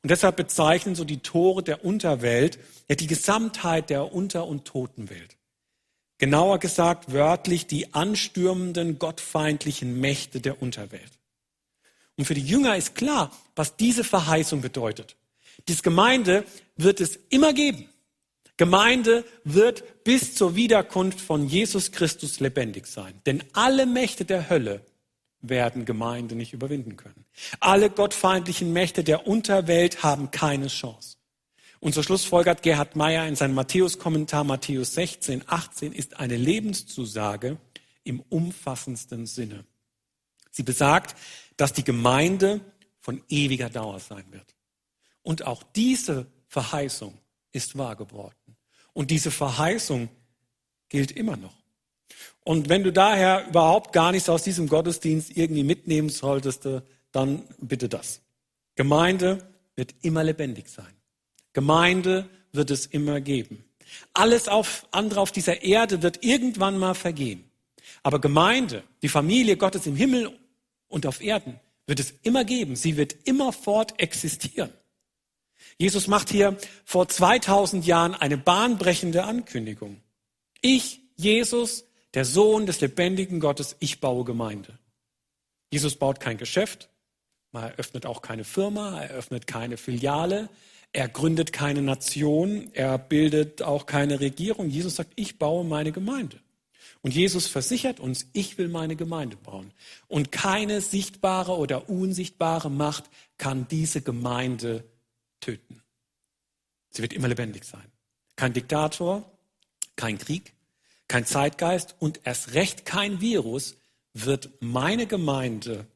Und 0.01 0.09
deshalb 0.09 0.37
bezeichnen 0.37 0.95
so 0.95 1.03
die 1.03 1.19
Tore 1.19 1.61
der 1.61 1.85
Unterwelt 1.85 2.57
ja 2.87 2.95
die 2.95 3.07
Gesamtheit 3.07 3.89
der 3.89 4.13
Unter- 4.13 4.47
und 4.47 4.65
Totenwelt. 4.65 5.37
Genauer 6.23 6.59
gesagt 6.59 7.11
wörtlich 7.11 7.67
die 7.67 7.93
anstürmenden 7.93 8.97
gottfeindlichen 8.97 9.99
Mächte 9.99 10.39
der 10.39 10.61
Unterwelt. 10.61 11.11
Und 12.15 12.23
für 12.23 12.33
die 12.33 12.39
Jünger 12.39 12.77
ist 12.77 12.95
klar, 12.95 13.29
was 13.57 13.75
diese 13.75 14.05
Verheißung 14.05 14.61
bedeutet. 14.61 15.17
Diese 15.67 15.81
Gemeinde 15.81 16.45
wird 16.77 17.01
es 17.01 17.19
immer 17.27 17.51
geben. 17.51 17.89
Gemeinde 18.55 19.25
wird 19.43 20.05
bis 20.05 20.33
zur 20.33 20.55
Wiederkunft 20.55 21.19
von 21.19 21.45
Jesus 21.45 21.91
Christus 21.91 22.39
lebendig 22.39 22.87
sein. 22.87 23.19
Denn 23.25 23.43
alle 23.51 23.85
Mächte 23.85 24.23
der 24.23 24.49
Hölle 24.49 24.79
werden 25.41 25.83
Gemeinde 25.83 26.35
nicht 26.35 26.53
überwinden 26.53 26.95
können. 26.95 27.25
Alle 27.59 27.89
gottfeindlichen 27.89 28.71
Mächte 28.71 29.03
der 29.03 29.27
Unterwelt 29.27 30.03
haben 30.03 30.31
keine 30.31 30.67
Chance. 30.67 31.17
Und 31.83 31.93
so 31.93 32.01
schlussfolgert 32.01 32.63
Gerhard 32.63 32.95
Meyer 32.95 33.27
in 33.27 33.35
seinem 33.35 33.55
Matthäus-Kommentar 33.55 34.45
Matthäus 34.45 34.93
16, 34.93 35.43
18 35.47 35.91
ist 35.91 36.17
eine 36.17 36.37
Lebenszusage 36.37 37.57
im 38.05 38.21
umfassendsten 38.29 39.25
Sinne. 39.25 39.65
Sie 40.49 40.63
besagt, 40.63 41.19
dass 41.57 41.73
die 41.73 41.83
Gemeinde 41.83 42.61
von 43.01 43.21
ewiger 43.27 43.69
Dauer 43.69 43.99
sein 43.99 44.23
wird. 44.31 44.55
Und 45.23 45.45
auch 45.45 45.61
diese 45.61 46.25
Verheißung 46.47 47.17
ist 47.51 47.77
wahr 47.77 47.97
geworden. 47.97 48.55
Und 48.93 49.11
diese 49.11 49.29
Verheißung 49.29 50.07
gilt 50.87 51.11
immer 51.11 51.35
noch. 51.35 51.57
Und 52.45 52.69
wenn 52.69 52.85
du 52.85 52.93
daher 52.93 53.45
überhaupt 53.49 53.91
gar 53.91 54.13
nichts 54.13 54.29
aus 54.29 54.43
diesem 54.43 54.69
Gottesdienst 54.69 55.35
irgendwie 55.35 55.65
mitnehmen 55.65 56.07
solltest, 56.07 56.65
dann 57.11 57.43
bitte 57.59 57.89
das. 57.89 58.21
Gemeinde 58.75 59.45
wird 59.75 59.93
immer 60.01 60.23
lebendig 60.23 60.69
sein. 60.69 60.92
Gemeinde 61.53 62.29
wird 62.51 62.71
es 62.71 62.85
immer 62.85 63.21
geben. 63.21 63.63
Alles 64.13 64.47
auf, 64.47 64.87
andere 64.91 65.21
auf 65.21 65.31
dieser 65.31 65.63
Erde 65.63 66.01
wird 66.01 66.23
irgendwann 66.23 66.77
mal 66.77 66.95
vergehen. 66.95 67.49
Aber 68.01 68.19
Gemeinde, 68.19 68.83
die 69.01 69.09
Familie 69.09 69.57
Gottes 69.57 69.85
im 69.85 69.95
Himmel 69.95 70.31
und 70.87 71.05
auf 71.05 71.21
Erden, 71.21 71.59
wird 71.87 71.99
es 71.99 72.11
immer 72.23 72.43
geben. 72.43 72.75
Sie 72.75 72.97
wird 72.97 73.15
immerfort 73.25 73.99
existieren. 73.99 74.71
Jesus 75.77 76.07
macht 76.07 76.29
hier 76.29 76.57
vor 76.85 77.07
2000 77.07 77.85
Jahren 77.85 78.13
eine 78.15 78.37
bahnbrechende 78.37 79.23
Ankündigung. 79.23 80.01
Ich, 80.61 81.01
Jesus, 81.15 81.85
der 82.13 82.25
Sohn 82.25 82.65
des 82.65 82.81
lebendigen 82.81 83.39
Gottes, 83.39 83.75
ich 83.79 83.99
baue 83.99 84.23
Gemeinde. 84.23 84.77
Jesus 85.71 85.95
baut 85.95 86.19
kein 86.19 86.37
Geschäft, 86.37 86.89
er 87.53 87.71
eröffnet 87.71 88.05
auch 88.05 88.21
keine 88.21 88.43
Firma, 88.43 89.01
er 89.01 89.11
eröffnet 89.11 89.47
keine 89.47 89.77
Filiale, 89.77 90.49
er 90.93 91.09
gründet 91.09 91.51
keine 91.51 91.81
Nation, 91.81 92.69
er 92.73 92.99
bildet 92.99 93.63
auch 93.63 93.87
keine 93.87 94.19
Regierung. 94.19 94.69
Jesus 94.69 94.95
sagt, 94.95 95.11
ich 95.15 95.39
baue 95.39 95.65
meine 95.65 95.91
Gemeinde. 95.91 96.39
Und 97.01 97.13
Jesus 97.13 97.47
versichert 97.47 97.99
uns, 97.99 98.27
ich 98.31 98.57
will 98.57 98.69
meine 98.69 98.95
Gemeinde 98.95 99.35
bauen. 99.35 99.73
Und 100.07 100.31
keine 100.31 100.79
sichtbare 100.79 101.57
oder 101.57 101.89
unsichtbare 101.89 102.69
Macht 102.69 103.05
kann 103.37 103.67
diese 103.67 104.01
Gemeinde 104.01 104.85
töten. 105.41 105.81
Sie 106.91 107.01
wird 107.01 107.11
immer 107.11 107.27
lebendig 107.27 107.65
sein. 107.65 107.91
Kein 108.35 108.53
Diktator, 108.53 109.29
kein 109.95 110.17
Krieg, 110.17 110.53
kein 111.07 111.25
Zeitgeist 111.25 111.95
und 111.99 112.21
erst 112.23 112.53
recht 112.53 112.85
kein 112.85 113.19
Virus 113.19 113.75
wird 114.13 114.49
meine 114.61 115.07
Gemeinde 115.07 115.87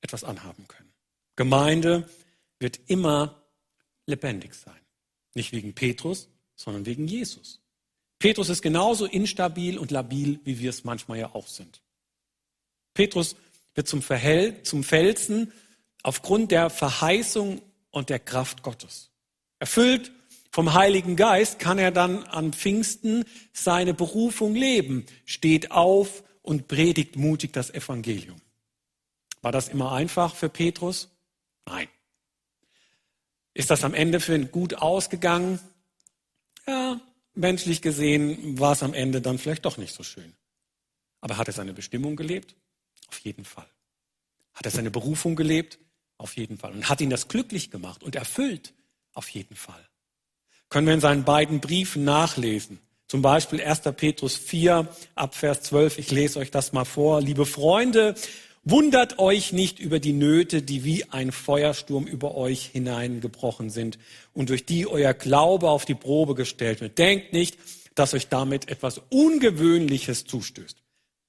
etwas 0.00 0.24
anhaben 0.24 0.66
können. 0.68 0.92
Gemeinde 1.36 2.08
wird 2.58 2.80
immer 2.88 3.41
lebendig 4.06 4.54
sein. 4.54 4.80
Nicht 5.34 5.52
wegen 5.52 5.74
Petrus, 5.74 6.28
sondern 6.54 6.86
wegen 6.86 7.06
Jesus. 7.06 7.60
Petrus 8.18 8.48
ist 8.48 8.62
genauso 8.62 9.06
instabil 9.06 9.78
und 9.78 9.90
labil, 9.90 10.40
wie 10.44 10.58
wir 10.60 10.70
es 10.70 10.84
manchmal 10.84 11.18
ja 11.18 11.34
auch 11.34 11.48
sind. 11.48 11.82
Petrus 12.94 13.36
wird 13.74 13.88
zum, 13.88 14.02
Verhell, 14.02 14.62
zum 14.62 14.84
Felsen 14.84 15.52
aufgrund 16.02 16.50
der 16.50 16.70
Verheißung 16.70 17.62
und 17.90 18.10
der 18.10 18.18
Kraft 18.18 18.62
Gottes. 18.62 19.10
Erfüllt 19.58 20.12
vom 20.50 20.74
Heiligen 20.74 21.16
Geist 21.16 21.58
kann 21.58 21.78
er 21.78 21.90
dann 21.90 22.24
an 22.24 22.52
Pfingsten 22.52 23.24
seine 23.52 23.94
Berufung 23.94 24.54
leben, 24.54 25.06
steht 25.24 25.70
auf 25.70 26.22
und 26.42 26.68
predigt 26.68 27.16
mutig 27.16 27.52
das 27.52 27.70
Evangelium. 27.70 28.40
War 29.40 29.50
das 29.50 29.68
immer 29.68 29.92
einfach 29.92 30.34
für 30.34 30.48
Petrus? 30.48 31.08
Nein. 31.66 31.88
Ist 33.54 33.70
das 33.70 33.84
am 33.84 33.94
Ende 33.94 34.20
für 34.20 34.34
ihn 34.34 34.50
gut 34.50 34.74
ausgegangen? 34.74 35.60
Ja, 36.66 37.00
menschlich 37.34 37.82
gesehen 37.82 38.58
war 38.58 38.72
es 38.72 38.82
am 38.82 38.94
Ende 38.94 39.20
dann 39.20 39.38
vielleicht 39.38 39.64
doch 39.64 39.76
nicht 39.76 39.94
so 39.94 40.02
schön. 40.02 40.34
Aber 41.20 41.36
hat 41.36 41.48
er 41.48 41.54
seine 41.54 41.72
Bestimmung 41.72 42.16
gelebt? 42.16 42.56
Auf 43.08 43.18
jeden 43.18 43.44
Fall. 43.44 43.68
Hat 44.54 44.64
er 44.64 44.70
seine 44.70 44.90
Berufung 44.90 45.36
gelebt? 45.36 45.78
Auf 46.18 46.36
jeden 46.36 46.58
Fall. 46.58 46.72
Und 46.72 46.88
hat 46.88 47.00
ihn 47.00 47.10
das 47.10 47.28
glücklich 47.28 47.70
gemacht 47.70 48.02
und 48.02 48.16
erfüllt? 48.16 48.74
Auf 49.12 49.28
jeden 49.28 49.56
Fall. 49.56 49.88
Können 50.68 50.86
wir 50.86 50.94
in 50.94 51.00
seinen 51.00 51.24
beiden 51.24 51.60
Briefen 51.60 52.04
nachlesen. 52.04 52.78
Zum 53.08 53.20
Beispiel 53.20 53.60
1. 53.60 53.80
Petrus 53.96 54.36
4 54.36 54.88
ab 55.14 55.34
Vers 55.34 55.62
12. 55.62 55.98
Ich 55.98 56.10
lese 56.10 56.38
euch 56.38 56.50
das 56.50 56.72
mal 56.72 56.86
vor. 56.86 57.20
Liebe 57.20 57.44
Freunde, 57.44 58.14
Wundert 58.64 59.18
euch 59.18 59.52
nicht 59.52 59.80
über 59.80 59.98
die 59.98 60.12
Nöte, 60.12 60.62
die 60.62 60.84
wie 60.84 61.10
ein 61.10 61.32
Feuersturm 61.32 62.06
über 62.06 62.36
euch 62.36 62.66
hineingebrochen 62.66 63.70
sind 63.70 63.98
und 64.34 64.50
durch 64.50 64.64
die 64.64 64.86
euer 64.86 65.14
Glaube 65.14 65.68
auf 65.68 65.84
die 65.84 65.96
Probe 65.96 66.36
gestellt 66.36 66.80
wird. 66.80 66.96
Denkt 66.96 67.32
nicht, 67.32 67.58
dass 67.96 68.14
euch 68.14 68.28
damit 68.28 68.68
etwas 68.68 69.00
Ungewöhnliches 69.10 70.26
zustößt. 70.26 70.76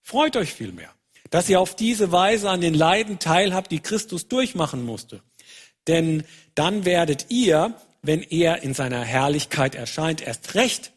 Freut 0.04 0.36
euch 0.36 0.54
vielmehr, 0.54 0.94
dass 1.32 1.50
ihr 1.50 1.60
auf 1.60 1.76
diese 1.76 2.12
Weise 2.12 2.52
an 2.52 2.62
den 2.62 2.76
Leiden 2.76 3.18
teilhabt, 3.18 3.72
die 3.72 3.80
Christus 3.80 4.28
durchmachen 4.28 4.86
musste. 4.86 5.24
Denn 5.88 6.26
dann 6.54 6.86
werdet 6.86 7.28
ihr, 7.30 7.74
wenn 8.04 8.22
er 8.22 8.62
in 8.62 8.76
seiner 8.76 9.04
Herrlichkeit 9.04 9.74
erscheint, 9.74 10.22
erst 10.22 10.54
recht 10.54 10.92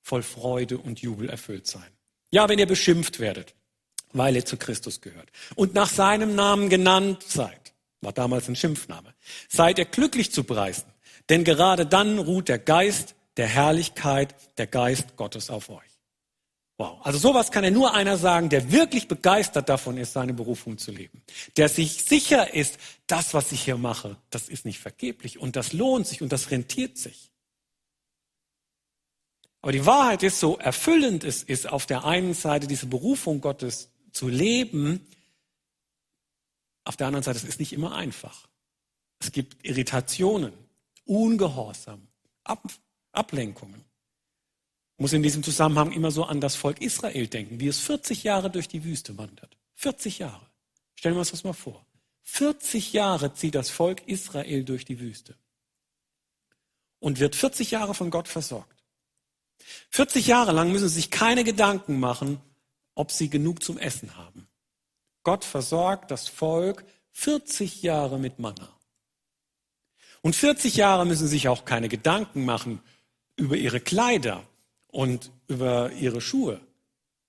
voll 0.00 0.22
Freude 0.22 0.78
und 0.78 1.02
Jubel 1.02 1.28
erfüllt 1.28 1.66
sein. 1.66 1.86
Ja, 2.30 2.48
wenn 2.48 2.58
ihr 2.58 2.66
beschimpft 2.66 3.20
werdet 3.20 3.54
weil 4.12 4.36
ihr 4.36 4.44
zu 4.44 4.56
Christus 4.56 5.00
gehört. 5.00 5.30
Und 5.54 5.74
nach 5.74 5.88
seinem 5.88 6.34
Namen 6.34 6.68
genannt 6.68 7.22
seid, 7.26 7.72
war 8.00 8.12
damals 8.12 8.48
ein 8.48 8.56
Schimpfname, 8.56 9.14
seid 9.48 9.78
ihr 9.78 9.84
glücklich 9.84 10.32
zu 10.32 10.44
preisen, 10.44 10.86
denn 11.28 11.44
gerade 11.44 11.86
dann 11.86 12.18
ruht 12.18 12.48
der 12.48 12.58
Geist 12.58 13.14
der 13.36 13.46
Herrlichkeit, 13.46 14.34
der 14.58 14.66
Geist 14.66 15.16
Gottes 15.16 15.50
auf 15.50 15.70
euch. 15.70 15.92
Wow. 16.78 16.98
Also 17.04 17.18
sowas 17.18 17.52
kann 17.52 17.64
ja 17.64 17.70
nur 17.70 17.94
einer 17.94 18.16
sagen, 18.16 18.48
der 18.48 18.72
wirklich 18.72 19.06
begeistert 19.06 19.68
davon 19.68 19.98
ist, 19.98 20.14
seine 20.14 20.32
Berufung 20.32 20.78
zu 20.78 20.90
leben. 20.90 21.22
Der 21.56 21.68
sich 21.68 22.04
sicher 22.04 22.54
ist, 22.54 22.78
das, 23.06 23.34
was 23.34 23.52
ich 23.52 23.62
hier 23.62 23.76
mache, 23.76 24.16
das 24.30 24.48
ist 24.48 24.64
nicht 24.64 24.80
vergeblich 24.80 25.38
und 25.38 25.54
das 25.54 25.72
lohnt 25.72 26.06
sich 26.06 26.22
und 26.22 26.32
das 26.32 26.50
rentiert 26.50 26.98
sich. 26.98 27.30
Aber 29.60 29.70
die 29.70 29.86
Wahrheit 29.86 30.24
ist, 30.24 30.40
so 30.40 30.58
erfüllend 30.58 31.22
es 31.22 31.44
ist, 31.44 31.68
auf 31.68 31.86
der 31.86 32.04
einen 32.04 32.34
Seite 32.34 32.66
diese 32.66 32.86
Berufung 32.86 33.40
Gottes 33.40 33.91
zu 34.12 34.28
leben, 34.28 35.06
Auf 36.84 36.96
der 36.96 37.06
anderen 37.06 37.22
Seite, 37.22 37.38
es 37.38 37.44
ist 37.44 37.60
nicht 37.60 37.72
immer 37.72 37.94
einfach. 37.94 38.48
Es 39.20 39.30
gibt 39.30 39.64
Irritationen, 39.64 40.52
Ungehorsam, 41.04 42.08
Ab 42.44 42.60
Ablenkungen. 43.12 43.84
Muss 44.96 45.12
in 45.12 45.22
diesem 45.22 45.42
Zusammenhang 45.42 45.92
immer 45.92 46.10
so 46.10 46.24
an 46.24 46.40
das 46.40 46.56
Volk 46.56 46.80
Israel 46.80 47.26
denken, 47.26 47.60
wie 47.60 47.68
es 47.68 47.78
40 47.78 48.24
Jahre 48.24 48.50
durch 48.50 48.68
die 48.68 48.84
Wüste 48.84 49.16
wandert. 49.18 49.56
40 49.74 50.20
Jahre. 50.20 50.46
Stellen 50.94 51.14
wir 51.14 51.20
uns 51.20 51.30
das 51.30 51.44
mal 51.44 51.52
vor. 51.52 51.84
40 52.22 52.92
Jahre 52.92 53.34
zieht 53.34 53.54
das 53.54 53.70
Volk 53.70 54.06
Israel 54.06 54.64
durch 54.64 54.84
die 54.84 55.00
Wüste 55.00 55.36
und 57.00 57.18
wird 57.20 57.36
40 57.36 57.72
Jahre 57.72 57.94
von 57.94 58.10
Gott 58.10 58.28
versorgt. 58.28 58.82
40 59.90 60.26
Jahre 60.26 60.52
lang 60.52 60.72
müssen 60.72 60.88
sie 60.88 60.94
sich 60.94 61.10
keine 61.10 61.44
Gedanken 61.44 62.00
machen, 62.00 62.40
ob 62.94 63.10
sie 63.10 63.30
genug 63.30 63.62
zum 63.62 63.78
Essen 63.78 64.16
haben. 64.16 64.48
Gott 65.22 65.44
versorgt 65.44 66.10
das 66.10 66.28
Volk 66.28 66.84
40 67.12 67.82
Jahre 67.82 68.18
mit 68.18 68.38
Manna. 68.38 68.68
Und 70.20 70.36
40 70.36 70.76
Jahre 70.76 71.04
müssen 71.04 71.26
sich 71.26 71.48
auch 71.48 71.64
keine 71.64 71.88
Gedanken 71.88 72.44
machen 72.44 72.80
über 73.36 73.56
ihre 73.56 73.80
Kleider 73.80 74.44
und 74.86 75.30
über 75.48 75.92
ihre 75.92 76.20
Schuhe. 76.20 76.60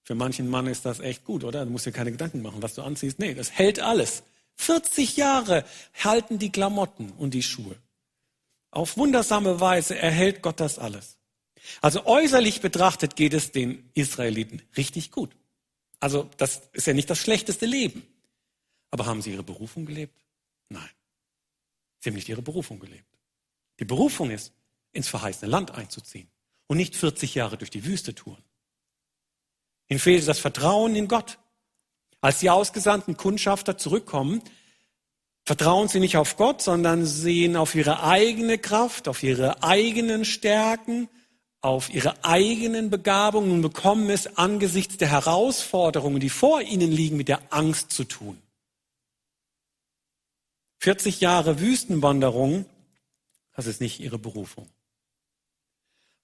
Für 0.03 0.15
manchen 0.15 0.49
Mann 0.49 0.67
ist 0.67 0.85
das 0.85 0.99
echt 0.99 1.23
gut, 1.23 1.43
oder? 1.43 1.65
Du 1.65 1.71
musst 1.71 1.85
dir 1.85 1.91
keine 1.91 2.11
Gedanken 2.11 2.41
machen, 2.41 2.61
was 2.61 2.75
du 2.75 2.81
anziehst. 2.81 3.19
Nee, 3.19 3.33
das 3.33 3.51
hält 3.51 3.79
alles. 3.79 4.23
40 4.55 5.17
Jahre 5.17 5.65
halten 6.03 6.39
die 6.39 6.51
Klamotten 6.51 7.11
und 7.11 7.33
die 7.33 7.43
Schuhe. 7.43 7.75
Auf 8.69 8.97
wundersame 8.97 9.59
Weise 9.59 9.97
erhält 9.97 10.41
Gott 10.41 10.59
das 10.59 10.77
alles. 10.77 11.17
Also 11.81 12.05
äußerlich 12.05 12.61
betrachtet 12.61 13.15
geht 13.15 13.33
es 13.33 13.51
den 13.51 13.89
Israeliten 13.93 14.61
richtig 14.75 15.11
gut. 15.11 15.35
Also 16.03 16.29
das 16.35 16.63
ist 16.73 16.85
ja 16.85 16.93
nicht 16.93 17.09
das 17.09 17.17
schlechteste 17.17 17.65
Leben. 17.65 18.05
Aber 18.91 19.05
haben 19.05 19.21
sie 19.21 19.31
ihre 19.31 19.41
Berufung 19.41 19.85
gelebt? 19.85 20.19
Nein. 20.67 20.89
Sie 22.01 22.09
haben 22.09 22.15
nicht 22.15 22.27
ihre 22.27 22.41
Berufung 22.41 22.77
gelebt. 22.77 23.07
Die 23.79 23.85
Berufung 23.85 24.29
ist, 24.29 24.51
ins 24.91 25.07
verheißene 25.07 25.49
Land 25.49 25.71
einzuziehen 25.71 26.27
und 26.67 26.75
nicht 26.75 26.97
40 26.97 27.35
Jahre 27.35 27.57
durch 27.57 27.69
die 27.69 27.85
Wüste 27.85 28.13
touren. 28.13 28.43
Ihnen 29.87 30.01
fehlte 30.01 30.25
das 30.25 30.39
Vertrauen 30.39 30.93
in 30.97 31.07
Gott. 31.07 31.39
Als 32.19 32.39
die 32.39 32.49
ausgesandten 32.49 33.15
Kundschafter 33.15 33.77
zurückkommen, 33.77 34.43
vertrauen 35.45 35.87
sie 35.87 36.01
nicht 36.01 36.17
auf 36.17 36.35
Gott, 36.35 36.61
sondern 36.61 37.05
sehen 37.05 37.55
auf 37.55 37.75
ihre 37.75 38.03
eigene 38.03 38.57
Kraft, 38.57 39.07
auf 39.07 39.23
ihre 39.23 39.63
eigenen 39.63 40.25
Stärken, 40.25 41.07
auf 41.63 41.93
ihre 41.93 42.23
eigenen 42.25 42.89
Begabungen 42.89 43.51
und 43.51 43.61
bekommen 43.61 44.09
es 44.09 44.37
angesichts 44.37 44.97
der 44.97 45.09
Herausforderungen, 45.09 46.19
die 46.19 46.29
vor 46.29 46.61
ihnen 46.61 46.91
liegen, 46.91 47.15
mit 47.15 47.29
der 47.29 47.53
Angst 47.53 47.91
zu 47.91 48.03
tun. 48.03 48.39
40 50.79 51.21
Jahre 51.21 51.61
Wüstenwanderung, 51.61 52.65
das 53.53 53.67
ist 53.67 53.79
nicht 53.79 54.01
ihre 54.01 54.19
Berufung. 54.19 54.69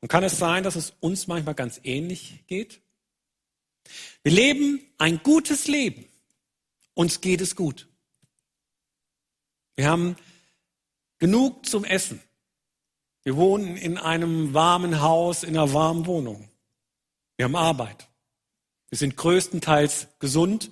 Und 0.01 0.09
kann 0.09 0.25
es 0.25 0.37
sein, 0.37 0.63
dass 0.63 0.75
es 0.75 0.93
uns 0.99 1.27
manchmal 1.27 1.55
ganz 1.55 1.79
ähnlich 1.83 2.43
geht? 2.47 2.81
Wir 4.23 4.33
leben 4.33 4.81
ein 4.97 5.23
gutes 5.23 5.67
Leben. 5.67 6.05
Uns 6.95 7.21
geht 7.21 7.39
es 7.39 7.55
gut. 7.55 7.87
Wir 9.75 9.87
haben 9.87 10.17
genug 11.17 11.65
zum 11.65 11.85
Essen. 11.85 12.21
Wir 13.23 13.35
wohnen 13.35 13.75
in 13.75 13.97
einem 13.97 14.53
warmen 14.53 15.01
Haus, 15.01 15.43
in 15.43 15.57
einer 15.57 15.73
warmen 15.73 16.05
Wohnung. 16.05 16.49
Wir 17.35 17.45
haben 17.45 17.55
Arbeit. 17.55 18.07
Wir 18.89 18.97
sind 18.97 19.17
größtenteils 19.17 20.07
gesund, 20.19 20.71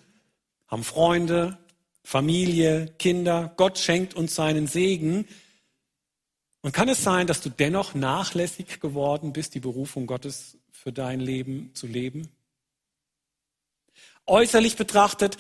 haben 0.68 0.84
Freunde, 0.84 1.58
Familie, 2.04 2.88
Kinder. 3.00 3.54
Gott 3.58 3.78
schenkt 3.78 4.14
uns 4.14 4.34
seinen 4.34 4.68
Segen. 4.68 5.28
Und 6.62 6.74
kann 6.74 6.90
es 6.90 7.04
sein, 7.04 7.28
dass 7.28 7.42
du 7.42 7.50
dennoch 7.50 7.94
nachlässig 7.94 8.80
geworden 8.80 9.34
bist, 9.34 9.54
die 9.56 9.60
Berufung 9.60 10.08
Gottes 10.08 10.58
für 10.72 10.92
dein 10.92 11.20
Leben 11.20 11.72
zu 11.74 11.86
leben? 11.86 12.30
Äußerlich 14.26 14.76
betrachtet 14.76 15.38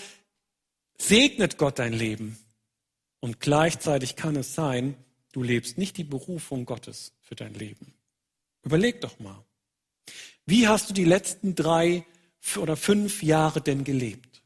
segnet 0.97 1.57
Gott 1.57 1.79
dein 1.79 1.93
Leben. 1.93 2.37
Und 3.19 3.39
gleichzeitig 3.39 4.15
kann 4.15 4.35
es 4.35 4.53
sein, 4.53 4.95
du 5.37 5.43
lebst 5.43 5.77
nicht 5.77 5.97
die 5.97 6.03
Berufung 6.03 6.65
Gottes 6.65 7.13
für 7.21 7.35
dein 7.35 7.53
Leben. 7.53 7.93
Überleg 8.63 9.01
doch 9.01 9.19
mal. 9.19 9.45
Wie 10.47 10.67
hast 10.67 10.89
du 10.89 10.95
die 10.95 11.03
letzten 11.03 11.53
drei 11.53 12.07
oder 12.55 12.75
fünf 12.75 13.21
Jahre 13.21 13.61
denn 13.61 13.83
gelebt? 13.83 14.41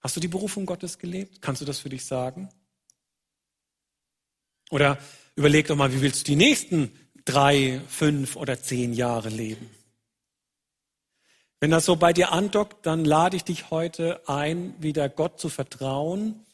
Hast 0.00 0.14
du 0.14 0.20
die 0.20 0.28
Berufung 0.28 0.66
Gottes 0.66 0.98
gelebt? 0.98 1.40
Kannst 1.40 1.62
du 1.62 1.64
das 1.64 1.78
für 1.78 1.88
dich 1.88 2.04
sagen? 2.04 2.50
Oder 4.70 4.98
überleg 5.36 5.68
doch 5.68 5.76
mal, 5.76 5.90
wie 5.94 6.02
willst 6.02 6.20
du 6.20 6.32
die 6.32 6.36
nächsten 6.36 6.92
drei, 7.24 7.80
fünf 7.88 8.36
oder 8.36 8.60
zehn 8.60 8.92
Jahre 8.92 9.30
leben? 9.30 9.70
Wenn 11.60 11.70
das 11.70 11.86
so 11.86 11.96
bei 11.96 12.12
dir 12.12 12.30
andockt, 12.30 12.84
dann 12.84 13.06
lade 13.06 13.38
ich 13.38 13.44
dich 13.44 13.70
heute 13.70 14.28
ein, 14.28 14.74
wieder 14.82 15.08
Gott 15.08 15.40
zu 15.40 15.48
vertrauen 15.48 16.44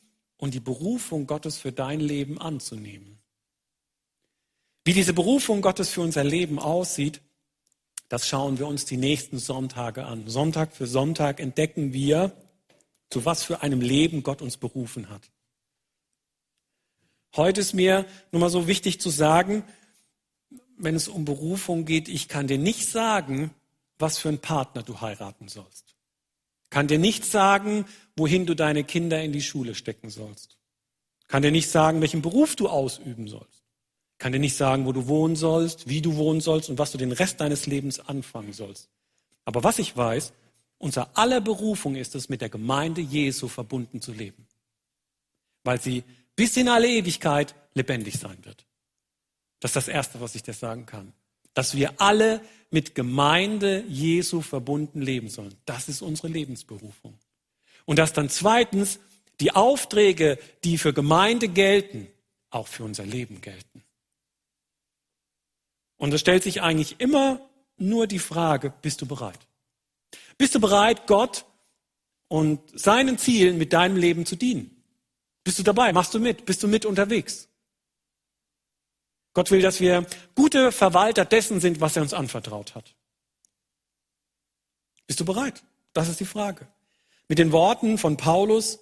und 0.41 0.55
die 0.55 0.61
Berufung 0.61 1.27
Gottes 1.27 1.59
für 1.59 1.71
dein 1.71 2.01
Leben 2.01 2.41
anzunehmen. 2.41 3.19
Wie 4.85 4.95
diese 4.95 5.13
Berufung 5.13 5.61
Gottes 5.61 5.91
für 5.91 6.01
unser 6.01 6.25
Leben 6.25 6.59
aussieht, 6.59 7.21
das 8.09 8.27
schauen 8.27 8.59
wir 8.59 8.67
uns 8.67 8.87
die 8.87 8.97
nächsten 8.97 9.39
Sonntage 9.39 10.05
an. 10.07 10.27
Sonntag 10.29 10.75
für 10.75 10.87
Sonntag 10.87 11.39
entdecken 11.39 11.93
wir, 11.93 12.33
zu 13.11 13.25
was 13.25 13.45
für 13.45 13.63
einem 13.63 13.81
Leben 13.81 14.23
Gott 14.23 14.41
uns 14.41 14.57
berufen 14.57 15.11
hat. 15.11 15.31
Heute 17.37 17.61
ist 17.61 17.75
mir 17.75 18.07
nur 18.33 18.41
mal 18.41 18.51
so 18.51 18.67
wichtig 18.67 19.01
zu 19.01 19.11
sagen, 19.11 19.63
wenn 20.79 20.97
es 20.97 21.07
um 21.07 21.25
Berufung 21.25 21.85
geht, 21.85 22.09
ich 22.09 22.29
kann 22.29 22.47
dir 22.47 22.59
nicht 22.59 22.89
sagen, 22.89 23.55
was 23.99 24.19
für 24.19 24.31
einen 24.31 24.41
Partner 24.41 24.83
du 24.83 25.01
heiraten 25.01 25.49
sollst. 25.49 25.95
Kann 26.71 26.87
dir 26.87 26.99
nicht 26.99 27.25
sagen, 27.25 27.85
wohin 28.17 28.47
du 28.47 28.55
deine 28.55 28.85
Kinder 28.85 29.23
in 29.23 29.33
die 29.33 29.43
Schule 29.43 29.75
stecken 29.75 30.09
sollst. 30.09 30.57
Kann 31.27 31.43
dir 31.43 31.51
nicht 31.51 31.69
sagen, 31.69 32.01
welchen 32.01 32.23
Beruf 32.23 32.57
du 32.57 32.69
ausüben 32.69 33.29
sollst. 33.29 33.65
Kann 34.19 34.33
dir 34.33 34.39
nicht 34.39 34.57
sagen, 34.57 34.87
wo 34.87 34.93
du 34.93 35.09
wohnen 35.09 35.37
sollst, 35.37 35.89
wie 35.89 36.03
du 36.03 36.17
wohnen 36.17 36.41
sollst 36.41 36.69
und 36.69 36.79
was 36.79 36.93
du 36.93 36.99
den 36.99 37.13
Rest 37.13 37.41
deines 37.41 37.67
Lebens 37.67 38.01
anfangen 38.01 38.53
sollst. 38.53 38.89
Aber 39.45 39.65
was 39.65 39.79
ich 39.79 39.97
weiß, 39.97 40.33
unser 40.79 41.17
aller 41.17 41.41
Berufung 41.41 41.97
ist 41.97 42.15
es, 42.15 42.29
mit 42.29 42.41
der 42.41 42.49
Gemeinde 42.49 43.01
Jesu 43.01 43.49
verbunden 43.49 44.01
zu 44.01 44.13
leben. 44.13 44.47
Weil 45.65 45.81
sie 45.81 46.05
bis 46.37 46.57
in 46.57 46.69
alle 46.69 46.89
Ewigkeit 46.89 47.55
lebendig 47.75 48.19
sein 48.19 48.45
wird. 48.45 48.67
Das 49.61 49.71
ist 49.71 49.77
das 49.77 49.89
Erste, 49.89 50.21
was 50.21 50.35
ich 50.35 50.43
dir 50.43 50.55
sagen 50.55 50.87
kann. 50.87 51.13
Dass 51.55 51.75
wir 51.75 52.01
alle 52.01 52.41
mit 52.71 52.95
Gemeinde 52.95 53.85
Jesu 53.89 54.41
verbunden 54.41 55.03
leben 55.03 55.29
sollen. 55.29 55.55
Das 55.65 55.89
ist 55.89 56.03
unsere 56.03 56.29
Lebensberufung. 56.29 57.19
Und 57.85 57.99
dass 57.99 58.13
dann 58.13 58.29
zweitens 58.29 59.01
die 59.41 59.53
Aufträge, 59.53 60.39
die 60.65 60.79
für 60.79 60.93
Gemeinde 60.93 61.49
gelten, 61.49 62.07
auch 62.51 62.69
für 62.69 62.85
unser 62.85 63.05
Leben 63.05 63.41
gelten. 63.41 63.83
Und 65.97 66.15
es 66.15 66.21
stellt 66.21 66.43
sich 66.43 66.63
eigentlich 66.63 67.01
immer 67.01 67.41
nur 67.77 68.07
die 68.07 68.19
Frage, 68.19 68.73
bist 68.83 69.01
du 69.03 69.07
bereit? 69.07 69.39
Bist 70.39 70.55
du 70.55 70.61
bereit, 70.61 71.07
Gott 71.07 71.45
und 72.29 72.61
seinen 72.79 73.19
Zielen 73.19 73.59
mit 73.59 73.73
deinem 73.73 73.97
Leben 73.97 74.25
zu 74.25 74.37
dienen? 74.37 74.83
Bist 75.45 75.59
du 75.59 75.63
dabei? 75.63 75.93
Machst 75.93 76.15
du 76.15 76.21
mit? 76.21 76.47
Bist 76.47 76.63
du 76.63 76.69
mit 76.69 76.87
unterwegs? 76.87 77.50
Gott 79.33 79.51
will, 79.51 79.63
dass 79.63 79.81
wir 79.81 80.07
gute 80.35 80.73
Verwalter 80.73 81.25
dessen 81.25 81.61
sind, 81.61 81.81
was 81.81 81.97
er 81.97 82.03
uns 82.03 82.15
anvertraut 82.15 82.75
hat. 82.75 82.95
Bist 85.07 85.21
du 85.21 85.25
bereit? 85.25 85.63
Das 85.93 86.09
ist 86.09 86.21
die 86.21 86.25
Frage. 86.25 86.67
Mit 87.29 87.39
den 87.39 87.53
Worten 87.53 87.99
von 87.99 88.17
Paulus, 88.17 88.81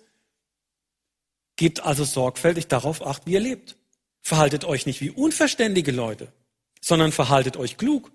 gebt 1.56 1.80
also 1.80 2.04
sorgfältig 2.04 2.68
darauf 2.68 3.04
acht, 3.06 3.26
wie 3.26 3.32
ihr 3.32 3.40
lebt. 3.40 3.76
Verhaltet 4.22 4.64
euch 4.64 4.86
nicht 4.86 5.00
wie 5.00 5.10
unverständige 5.10 5.92
Leute, 5.92 6.32
sondern 6.80 7.12
verhaltet 7.12 7.56
euch 7.56 7.76
klug. 7.76 8.10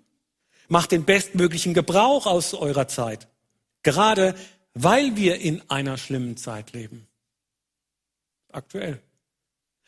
Macht 0.69 0.91
den 0.91 1.06
bestmöglichen 1.06 1.74
Gebrauch 1.74 2.26
aus 2.26 2.54
eurer 2.54 2.88
Zeit. 2.88 3.28
Gerade 3.84 4.34
weil 4.74 5.15
wir 5.17 5.39
in 5.39 5.62
einer 5.69 5.98
schlimmen 5.98 6.38
Zeit 6.38 6.74
leben. 6.74 7.08
Aktuell. 8.52 9.02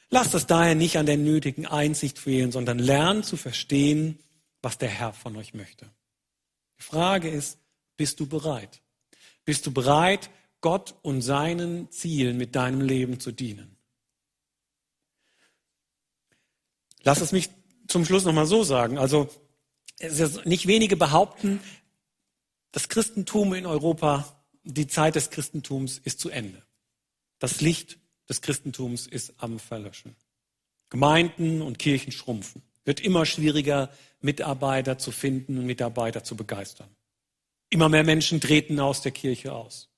Lasst 0.09 0.33
es 0.33 0.45
daher 0.45 0.75
nicht 0.75 0.97
an 0.97 1.05
der 1.05 1.17
nötigen 1.17 1.65
Einsicht 1.65 2.19
fehlen, 2.19 2.51
sondern 2.51 2.79
lernt 2.79 3.25
zu 3.25 3.37
verstehen, 3.37 4.19
was 4.61 4.77
der 4.77 4.89
Herr 4.89 5.13
von 5.13 5.35
euch 5.35 5.53
möchte. 5.53 5.89
Die 6.77 6.83
Frage 6.83 7.29
ist, 7.29 7.59
bist 7.97 8.19
du 8.19 8.27
bereit? 8.27 8.81
Bist 9.45 9.65
du 9.65 9.71
bereit, 9.71 10.29
Gott 10.61 10.95
und 11.01 11.21
seinen 11.21 11.91
Zielen 11.91 12.37
mit 12.37 12.55
deinem 12.55 12.81
Leben 12.81 13.19
zu 13.19 13.31
dienen? 13.31 13.77
Lass 17.03 17.21
es 17.21 17.31
mich 17.31 17.49
zum 17.87 18.03
Schluss 18.05 18.25
nochmal 18.25 18.47
so 18.47 18.63
sagen. 18.63 18.97
Also, 18.97 19.29
nicht 20.45 20.67
wenige 20.67 20.97
behaupten, 20.97 21.61
das 22.71 22.89
Christentum 22.89 23.53
in 23.53 23.65
Europa, 23.65 24.41
die 24.63 24.87
Zeit 24.87 25.15
des 25.15 25.29
Christentums 25.29 25.99
ist 25.99 26.19
zu 26.19 26.29
Ende. 26.29 26.63
Das 27.39 27.61
Licht 27.61 27.99
des 28.29 28.41
Christentums 28.41 29.07
ist 29.07 29.33
am 29.37 29.59
Verlöschen. 29.59 30.15
Gemeinden 30.89 31.61
und 31.61 31.79
Kirchen 31.79 32.11
schrumpfen. 32.11 32.61
Wird 32.83 32.99
immer 32.99 33.25
schwieriger, 33.25 33.89
Mitarbeiter 34.21 34.97
zu 34.97 35.11
finden 35.11 35.57
und 35.57 35.65
Mitarbeiter 35.65 36.23
zu 36.23 36.35
begeistern. 36.35 36.89
Immer 37.69 37.89
mehr 37.89 38.03
Menschen 38.03 38.39
treten 38.39 38.79
aus 38.79 39.01
der 39.01 39.11
Kirche 39.11 39.53
aus. 39.53 39.89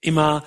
Immer 0.00 0.44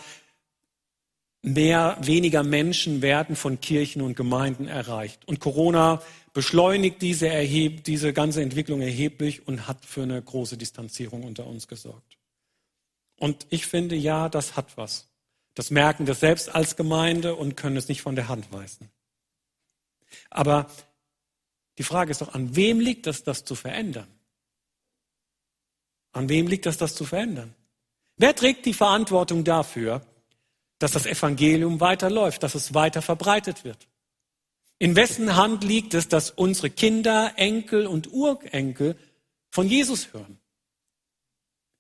mehr, 1.42 1.98
weniger 2.02 2.44
Menschen 2.44 3.02
werden 3.02 3.36
von 3.36 3.60
Kirchen 3.62 4.02
und 4.02 4.16
Gemeinden 4.16 4.68
erreicht. 4.68 5.28
Und 5.28 5.40
Corona 5.40 6.02
beschleunigt 6.34 7.02
diese, 7.02 7.28
erheb, 7.28 7.84
diese 7.84 8.14
ganze 8.14 8.42
Entwicklung 8.42 8.82
erheblich 8.82 9.48
und 9.48 9.68
hat 9.68 9.86
für 9.86 10.04
eine 10.04 10.22
große 10.22 10.58
Distanzierung 10.58 11.24
unter 11.24 11.48
uns 11.48 11.68
gesorgt. 11.68 12.18
Und 13.18 13.48
ich 13.50 13.66
finde, 13.66 13.96
ja, 13.96 14.30
das 14.30 14.56
hat 14.56 14.78
was. 14.78 15.09
Das 15.56 15.72
merken 15.72 16.08
wir 16.08 16.14
selbst 16.14 16.54
als 16.54 16.76
Gemeinde 16.76 17.36
und 17.36 17.58
können 17.58 17.78
es 17.78 17.88
nicht 17.88 18.02
von 18.02 18.16
der 18.16 18.28
Hand 18.28 18.52
weisen. 18.52 18.90
Aber 20.30 20.68
die 21.78 21.84
Frage 21.84 22.12
ist 22.12 22.22
doch, 22.22 22.34
an 22.34 22.56
wem 22.56 22.80
liegt 22.80 23.08
es, 23.08 23.24
das 23.24 23.46
zu 23.46 23.56
verändern? 23.56 24.08
An 26.12 26.30
wem 26.30 26.48
liegt 26.48 26.66
es, 26.66 26.78
das 26.78 26.96
zu 26.96 27.06
verändern? 27.06 27.56
Wer 28.18 28.36
trägt 28.36 28.66
die 28.66 28.74
Verantwortung 28.74 29.44
dafür, 29.44 30.02
dass 30.78 30.92
das 30.92 31.06
Evangelium 31.06 31.80
weiterläuft, 31.80 32.44
dass 32.44 32.56
es 32.56 32.74
weiter 32.74 33.02
verbreitet 33.02 33.64
wird? 33.64 33.88
In 34.78 34.96
wessen 34.96 35.36
Hand 35.36 35.64
liegt 35.64 35.94
es, 35.94 36.08
dass 36.08 36.32
unsere 36.32 36.70
Kinder, 36.70 37.34
Enkel 37.36 37.86
und 37.86 38.12
Urenkel 38.12 38.98
von 39.50 39.68
Jesus 39.68 40.14
hören? 40.14 40.40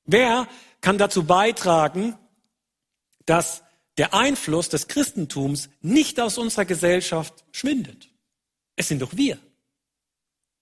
Wer 0.05 0.47
kann 0.81 0.97
dazu 0.97 1.25
beitragen, 1.25 2.17
dass 3.29 3.63
der 3.97 4.13
Einfluss 4.13 4.69
des 4.69 4.87
Christentums 4.87 5.69
nicht 5.81 6.19
aus 6.19 6.37
unserer 6.37 6.65
Gesellschaft 6.65 7.45
schwindet? 7.51 8.09
Es 8.75 8.87
sind 8.87 9.01
doch 9.01 9.15
wir. 9.15 9.37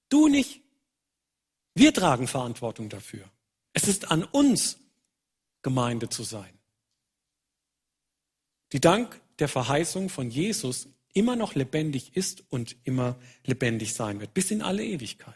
Du 0.10 0.28
nicht. 0.28 0.62
Wir 1.74 1.94
tragen 1.94 2.28
Verantwortung 2.28 2.90
dafür. 2.90 3.24
Es 3.74 3.88
ist 3.88 4.12
an 4.12 4.24
uns, 4.24 4.80
Gemeinde 5.62 6.10
zu 6.10 6.24
sein, 6.24 6.58
die 8.72 8.80
dank 8.80 9.20
der 9.40 9.48
Verheißung 9.48 10.10
von 10.10 10.30
Jesus 10.30 10.88
immer 11.14 11.36
noch 11.36 11.56
lebendig 11.56 12.16
ist 12.16 12.44
und 12.50 12.76
immer 12.84 13.18
lebendig 13.44 13.94
sein 13.94 14.20
wird, 14.20 14.34
bis 14.34 14.52
in 14.52 14.62
alle 14.62 14.86
Ewigkeit. 14.86 15.36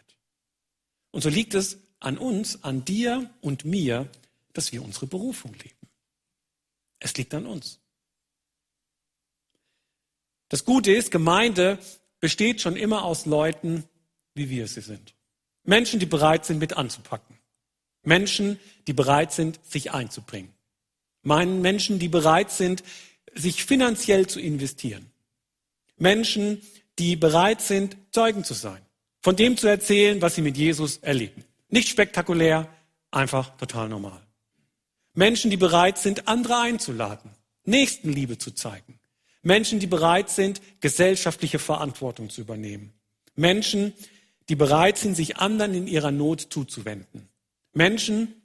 Und 1.11 1.21
so 1.21 1.29
liegt 1.29 1.53
es 1.53 1.79
an 1.99 2.17
uns, 2.17 2.63
an 2.63 2.85
dir 2.85 3.29
und 3.41 3.65
mir, 3.65 4.09
dass 4.53 4.71
wir 4.71 4.83
unsere 4.83 5.07
Berufung 5.07 5.53
leben. 5.53 5.90
Es 7.01 7.17
liegt 7.17 7.33
an 7.33 7.45
uns. 7.45 7.79
Das 10.47 10.63
Gute 10.63 10.93
ist, 10.93 11.11
Gemeinde 11.11 11.79
besteht 12.19 12.61
schon 12.61 12.77
immer 12.77 13.03
aus 13.03 13.25
Leuten, 13.25 13.83
wie 14.35 14.49
wir 14.49 14.67
sie 14.67 14.81
sind. 14.81 15.15
Menschen, 15.63 15.99
die 15.99 16.05
bereit 16.05 16.45
sind, 16.45 16.59
mit 16.59 16.77
anzupacken. 16.77 17.37
Menschen, 18.03 18.59
die 18.87 18.93
bereit 18.93 19.33
sind, 19.33 19.59
sich 19.65 19.91
einzubringen. 19.91 20.53
Meinen 21.23 21.61
Menschen, 21.61 21.99
die 21.99 22.07
bereit 22.07 22.51
sind, 22.51 22.83
sich 23.33 23.63
finanziell 23.65 24.27
zu 24.27 24.39
investieren. 24.39 25.11
Menschen, 25.97 26.61
die 26.99 27.15
bereit 27.15 27.61
sind, 27.61 27.97
Zeugen 28.11 28.43
zu 28.43 28.53
sein. 28.53 28.81
Von 29.21 29.35
dem 29.35 29.57
zu 29.57 29.67
erzählen, 29.67 30.21
was 30.21 30.35
sie 30.35 30.41
mit 30.41 30.57
Jesus 30.57 30.97
erleben. 30.97 31.43
Nicht 31.69 31.89
spektakulär, 31.89 32.67
einfach 33.11 33.55
total 33.57 33.87
normal. 33.87 34.21
Menschen, 35.13 35.51
die 35.51 35.57
bereit 35.57 35.97
sind, 35.97 36.27
andere 36.27 36.59
einzuladen, 36.59 37.31
Nächstenliebe 37.65 38.37
zu 38.37 38.51
zeigen. 38.51 38.99
Menschen, 39.43 39.79
die 39.79 39.87
bereit 39.87 40.29
sind, 40.29 40.61
gesellschaftliche 40.79 41.59
Verantwortung 41.59 42.29
zu 42.29 42.41
übernehmen. 42.41 42.93
Menschen, 43.35 43.93
die 44.49 44.55
bereit 44.55 44.97
sind, 44.97 45.15
sich 45.15 45.37
anderen 45.37 45.73
in 45.73 45.87
ihrer 45.87 46.11
Not 46.11 46.47
zuzuwenden. 46.49 47.29
Menschen, 47.73 48.35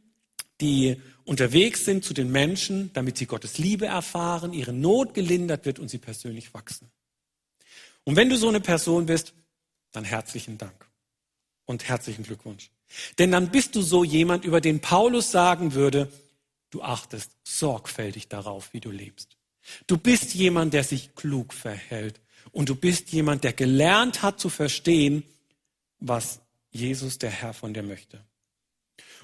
die 0.61 0.97
unterwegs 1.25 1.85
sind 1.85 2.05
zu 2.05 2.15
den 2.15 2.31
Menschen, 2.31 2.91
damit 2.95 3.19
sie 3.19 3.27
Gottes 3.27 3.59
Liebe 3.59 3.87
erfahren, 3.87 4.53
ihre 4.53 4.73
Not 4.73 5.15
gelindert 5.15 5.67
wird 5.67 5.79
und 5.79 5.89
sie 5.89 5.99
persönlich 5.99 6.55
wachsen. 6.55 6.91
Und 8.05 8.17
wenn 8.17 8.31
du 8.31 8.37
so 8.37 8.49
eine 8.49 8.61
Person 8.61 9.07
bist, 9.07 9.35
dann 9.93 10.05
herzlichen 10.05 10.59
Dank 10.59 10.87
und 11.65 11.89
herzlichen 11.89 12.23
Glückwunsch. 12.23 12.71
Denn 13.19 13.33
dann 13.33 13.51
bist 13.51 13.75
du 13.75 13.83
so 13.83 14.05
jemand, 14.05 14.45
über 14.45 14.61
den 14.61 14.81
Paulus 14.81 15.33
sagen 15.33 15.75
würde, 15.75 16.09
du 16.77 16.83
achtest 16.83 17.31
sorgfältig 17.43 18.29
darauf, 18.29 18.73
wie 18.73 18.81
du 18.81 18.91
lebst. 18.91 19.37
Du 19.87 19.97
bist 19.97 20.35
jemand, 20.35 20.75
der 20.75 20.85
sich 20.85 21.15
klug 21.15 21.53
verhält. 21.53 22.21
Und 22.53 22.69
du 22.69 22.77
bist 22.77 23.11
jemand, 23.13 23.45
der 23.45 23.53
gelernt 23.53 24.23
hat 24.23 24.39
zu 24.39 24.49
verstehen, 24.49 25.25
was 25.99 26.41
Jesus, 26.71 27.19
der 27.19 27.31
Herr, 27.31 27.55
von 27.55 27.75
dir 27.75 27.83
möchte. 27.83 28.23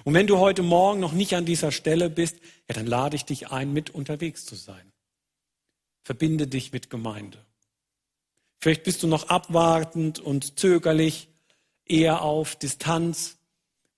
Und 0.03 0.13
wenn 0.15 0.27
du 0.27 0.39
heute 0.39 0.63
Morgen 0.63 0.99
noch 0.99 1.13
nicht 1.13 1.35
an 1.35 1.45
dieser 1.45 1.71
Stelle 1.71 2.09
bist, 2.09 2.37
ja, 2.67 2.75
dann 2.75 2.87
lade 2.87 3.15
ich 3.15 3.23
dich 3.23 3.49
ein, 3.49 3.71
mit 3.71 3.91
unterwegs 3.91 4.45
zu 4.45 4.55
sein. 4.55 4.91
Verbinde 6.03 6.47
dich 6.47 6.73
mit 6.73 6.89
Gemeinde. 6.89 7.37
Vielleicht 8.59 8.83
bist 8.83 9.03
du 9.03 9.07
noch 9.07 9.29
abwartend 9.29 10.19
und 10.19 10.59
zögerlich, 10.59 11.29
eher 11.85 12.21
auf 12.21 12.55
Distanz. 12.55 13.37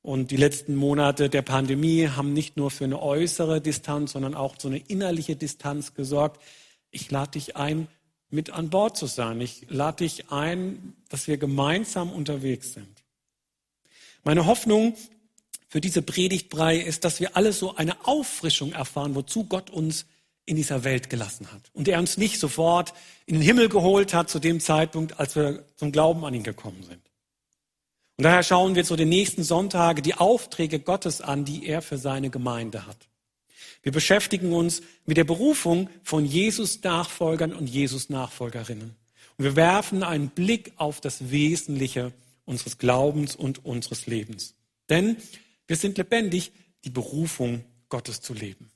Und 0.05 0.29
die 0.29 0.37
letzten 0.37 0.75
Monate 0.75 1.31
der 1.31 1.41
Pandemie 1.41 2.09
haben 2.09 2.31
nicht 2.31 2.57
nur 2.57 2.69
für 2.69 2.83
eine 2.83 3.01
äußere 3.01 3.59
Distanz, 3.59 4.11
sondern 4.11 4.35
auch 4.35 4.53
so 4.59 4.67
eine 4.67 4.77
innerliche 4.77 5.35
Distanz 5.35 5.95
gesorgt. 5.95 6.39
Ich 6.91 7.09
lade 7.09 7.31
dich 7.31 7.55
ein, 7.55 7.87
mit 8.29 8.51
an 8.51 8.69
Bord 8.69 8.95
zu 8.95 9.07
sein. 9.07 9.41
Ich 9.41 9.65
lade 9.67 10.03
dich 10.03 10.29
ein, 10.29 10.93
dass 11.09 11.27
wir 11.27 11.37
gemeinsam 11.37 12.11
unterwegs 12.11 12.73
sind. 12.73 13.03
Meine 14.23 14.45
Hoffnung 14.45 14.95
für 15.69 15.81
diese 15.81 16.03
Predigtbrei 16.03 16.77
ist, 16.77 17.03
dass 17.03 17.19
wir 17.19 17.35
alle 17.35 17.51
so 17.51 17.75
eine 17.75 18.05
Auffrischung 18.05 18.73
erfahren, 18.73 19.15
wozu 19.15 19.45
Gott 19.45 19.71
uns 19.71 20.05
in 20.45 20.55
dieser 20.55 20.83
Welt 20.83 21.09
gelassen 21.09 21.51
hat. 21.51 21.71
Und 21.73 21.87
er 21.87 21.97
uns 21.97 22.17
nicht 22.17 22.39
sofort 22.39 22.93
in 23.25 23.33
den 23.33 23.41
Himmel 23.41 23.69
geholt 23.69 24.13
hat 24.13 24.29
zu 24.29 24.37
dem 24.37 24.59
Zeitpunkt, 24.59 25.19
als 25.19 25.35
wir 25.35 25.65
zum 25.77 25.91
Glauben 25.91 26.23
an 26.25 26.35
ihn 26.35 26.43
gekommen 26.43 26.83
sind. 26.83 27.01
Und 28.17 28.23
daher 28.23 28.43
schauen 28.43 28.75
wir 28.75 28.85
zu 28.85 28.95
den 28.95 29.09
nächsten 29.09 29.43
Sonntage 29.43 30.01
die 30.01 30.13
Aufträge 30.13 30.79
Gottes 30.79 31.21
an, 31.21 31.43
die 31.43 31.67
er 31.67 31.81
für 31.81 31.97
seine 31.97 32.29
Gemeinde 32.29 32.87
hat. 32.87 32.97
Wir 33.83 33.91
beschäftigen 33.91 34.53
uns 34.53 34.81
mit 35.05 35.17
der 35.17 35.25
Berufung 35.25 35.89
von 36.03 36.25
Jesus 36.25 36.81
Nachfolgern 36.81 37.53
und 37.53 37.67
Jesus 37.67 38.09
Nachfolgerinnen. 38.09 38.95
Und 39.37 39.43
wir 39.43 39.55
werfen 39.55 40.01
einen 40.01 40.29
Blick 40.29 40.73
auf 40.77 41.01
das 41.01 41.29
Wesentliche 41.29 42.13
unseres 42.45 42.77
Glaubens 42.77 43.35
und 43.35 43.65
unseres 43.65 44.07
Lebens. 44.07 44.55
Denn 44.89 45.17
wir 45.67 45.75
sind 45.75 45.97
lebendig, 45.97 46.51
die 46.83 46.89
Berufung 46.89 47.65
Gottes 47.89 48.21
zu 48.21 48.33
leben. 48.33 48.71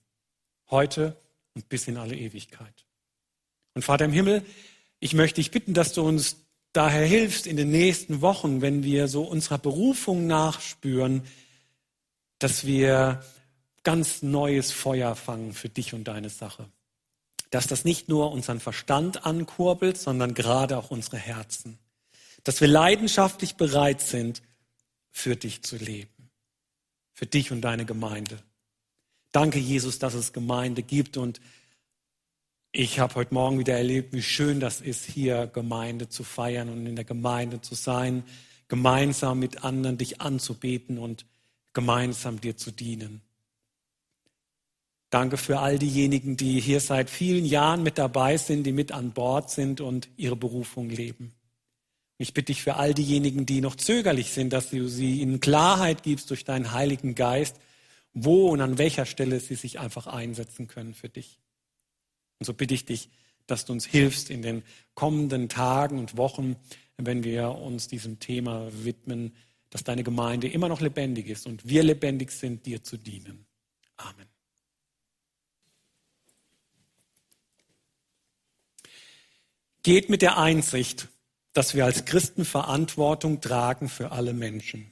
Heute 0.69 1.15
und 1.55 1.69
bis 1.69 1.87
in 1.87 1.97
alle 1.97 2.15
Ewigkeit. 2.15 2.85
Und 3.73 3.83
Vater 3.83 4.05
im 4.05 4.11
Himmel, 4.11 4.43
ich 4.99 5.13
möchte 5.13 5.35
dich 5.35 5.51
bitten, 5.51 5.73
dass 5.73 5.93
du 5.93 6.01
uns 6.01 6.37
daher 6.73 7.05
hilfst 7.05 7.47
in 7.47 7.57
den 7.57 7.71
nächsten 7.71 8.21
Wochen, 8.21 8.61
wenn 8.61 8.83
wir 8.83 9.07
so 9.07 9.23
unserer 9.23 9.57
Berufung 9.57 10.27
nachspüren, 10.27 11.23
dass 12.39 12.65
wir 12.65 13.21
ganz 13.83 14.21
neues 14.21 14.71
Feuer 14.71 15.15
fangen 15.15 15.53
für 15.53 15.69
dich 15.69 15.93
und 15.93 16.05
deine 16.05 16.29
Sache. 16.29 16.67
Dass 17.49 17.67
das 17.67 17.85
nicht 17.85 18.09
nur 18.09 18.31
unseren 18.31 18.59
Verstand 18.59 19.25
ankurbelt, 19.25 19.97
sondern 19.97 20.33
gerade 20.33 20.77
auch 20.77 20.91
unsere 20.91 21.17
Herzen. 21.17 21.79
Dass 22.43 22.61
wir 22.61 22.67
leidenschaftlich 22.67 23.55
bereit 23.55 24.01
sind, 24.01 24.41
für 25.11 25.35
dich 25.35 25.63
zu 25.63 25.75
leben. 25.77 26.29
Für 27.13 27.25
dich 27.25 27.51
und 27.51 27.61
deine 27.61 27.85
Gemeinde. 27.85 28.39
Danke, 29.31 29.59
Jesus, 29.59 29.99
dass 29.99 30.13
es 30.13 30.33
Gemeinde 30.33 30.83
gibt 30.83 31.17
und 31.17 31.41
ich 32.71 32.99
habe 32.99 33.15
heute 33.15 33.33
Morgen 33.33 33.57
wieder 33.57 33.75
erlebt, 33.75 34.13
wie 34.13 34.21
schön 34.21 34.59
das 34.59 34.81
ist, 34.81 35.05
hier 35.05 35.47
Gemeinde 35.47 36.09
zu 36.09 36.23
feiern 36.23 36.69
und 36.69 36.85
in 36.85 36.95
der 36.95 37.05
Gemeinde 37.05 37.61
zu 37.61 37.75
sein, 37.75 38.23
gemeinsam 38.67 39.39
mit 39.39 39.63
anderen 39.63 39.97
dich 39.97 40.21
anzubeten 40.21 40.99
und 40.99 41.25
gemeinsam 41.73 42.39
dir 42.39 42.57
zu 42.57 42.71
dienen. 42.71 43.21
Danke 45.09 45.37
für 45.37 45.59
all 45.59 45.79
diejenigen, 45.79 46.37
die 46.37 46.59
hier 46.59 46.79
seit 46.79 47.09
vielen 47.09 47.45
Jahren 47.45 47.81
mit 47.81 47.97
dabei 47.97 48.37
sind, 48.37 48.63
die 48.63 48.71
mit 48.71 48.91
an 48.91 49.11
Bord 49.11 49.49
sind 49.49 49.81
und 49.81 50.07
ihre 50.17 50.35
Berufung 50.35 50.89
leben. 50.89 51.33
Ich 52.19 52.35
bitte 52.35 52.47
dich 52.47 52.61
für 52.61 52.75
all 52.75 52.93
diejenigen, 52.93 53.47
die 53.47 53.61
noch 53.61 53.75
zögerlich 53.75 54.29
sind, 54.29 54.53
dass 54.53 54.69
du 54.69 54.87
sie 54.87 55.23
in 55.23 55.39
Klarheit 55.39 56.03
gibst 56.03 56.29
durch 56.29 56.43
deinen 56.43 56.73
Heiligen 56.73 57.15
Geist, 57.15 57.55
wo 58.13 58.49
und 58.49 58.61
an 58.61 58.77
welcher 58.77 59.07
Stelle 59.07 59.39
sie 59.39 59.55
sich 59.55 59.79
einfach 59.79 60.05
einsetzen 60.05 60.67
können 60.67 60.93
für 60.93 61.09
dich. 61.09 61.39
Und 62.39 62.45
so 62.45 62.53
bitte 62.53 62.73
ich 62.73 62.85
dich, 62.85 63.09
dass 63.47 63.65
du 63.65 63.73
uns 63.73 63.85
hilfst 63.85 64.29
in 64.29 64.41
den 64.41 64.63
kommenden 64.95 65.49
Tagen 65.49 65.99
und 65.99 66.17
Wochen, 66.17 66.55
wenn 66.97 67.23
wir 67.23 67.51
uns 67.51 67.87
diesem 67.87 68.19
Thema 68.19 68.69
widmen, 68.71 69.35
dass 69.69 69.83
deine 69.83 70.03
Gemeinde 70.03 70.47
immer 70.47 70.67
noch 70.67 70.81
lebendig 70.81 71.27
ist 71.27 71.45
und 71.45 71.67
wir 71.67 71.83
lebendig 71.83 72.31
sind, 72.31 72.65
dir 72.65 72.83
zu 72.83 72.97
dienen. 72.97 73.45
Amen. 73.97 74.27
Geht 79.83 80.09
mit 80.09 80.21
der 80.21 80.37
Einsicht, 80.37 81.07
dass 81.53 81.73
wir 81.73 81.85
als 81.85 82.05
Christen 82.05 82.45
Verantwortung 82.45 83.41
tragen 83.41 83.89
für 83.89 84.11
alle 84.11 84.33
Menschen. 84.33 84.91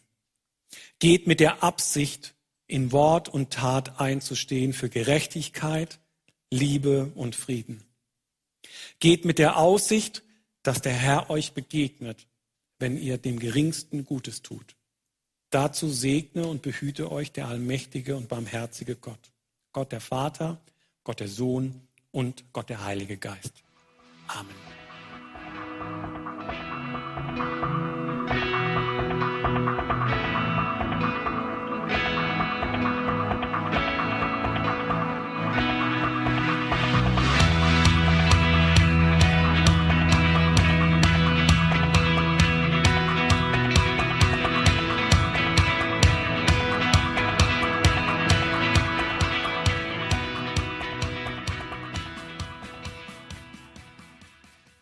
Geht 0.99 1.27
mit 1.27 1.39
der 1.39 1.63
Absicht, 1.63 2.33
in 2.67 2.91
Wort 2.91 3.29
und 3.29 3.51
Tat 3.51 3.99
einzustehen 3.99 4.73
für 4.73 4.89
Gerechtigkeit, 4.89 5.99
Liebe 6.51 7.11
und 7.15 7.35
Frieden. 7.35 7.83
Geht 8.99 9.25
mit 9.25 9.39
der 9.39 9.57
Aussicht, 9.57 10.23
dass 10.63 10.81
der 10.81 10.93
Herr 10.93 11.29
euch 11.29 11.53
begegnet, 11.53 12.27
wenn 12.79 12.97
ihr 12.97 13.17
dem 13.17 13.39
Geringsten 13.39 14.05
Gutes 14.05 14.41
tut. 14.41 14.75
Dazu 15.49 15.89
segne 15.89 16.45
und 16.45 16.61
behüte 16.61 17.11
euch 17.11 17.31
der 17.31 17.47
allmächtige 17.47 18.17
und 18.17 18.27
barmherzige 18.27 18.95
Gott. 18.95 19.31
Gott 19.71 19.91
der 19.91 20.01
Vater, 20.01 20.59
Gott 21.03 21.19
der 21.19 21.29
Sohn 21.29 21.87
und 22.11 22.43
Gott 22.51 22.69
der 22.69 22.83
Heilige 22.83 23.17
Geist. 23.17 23.63
Amen. 24.27 24.76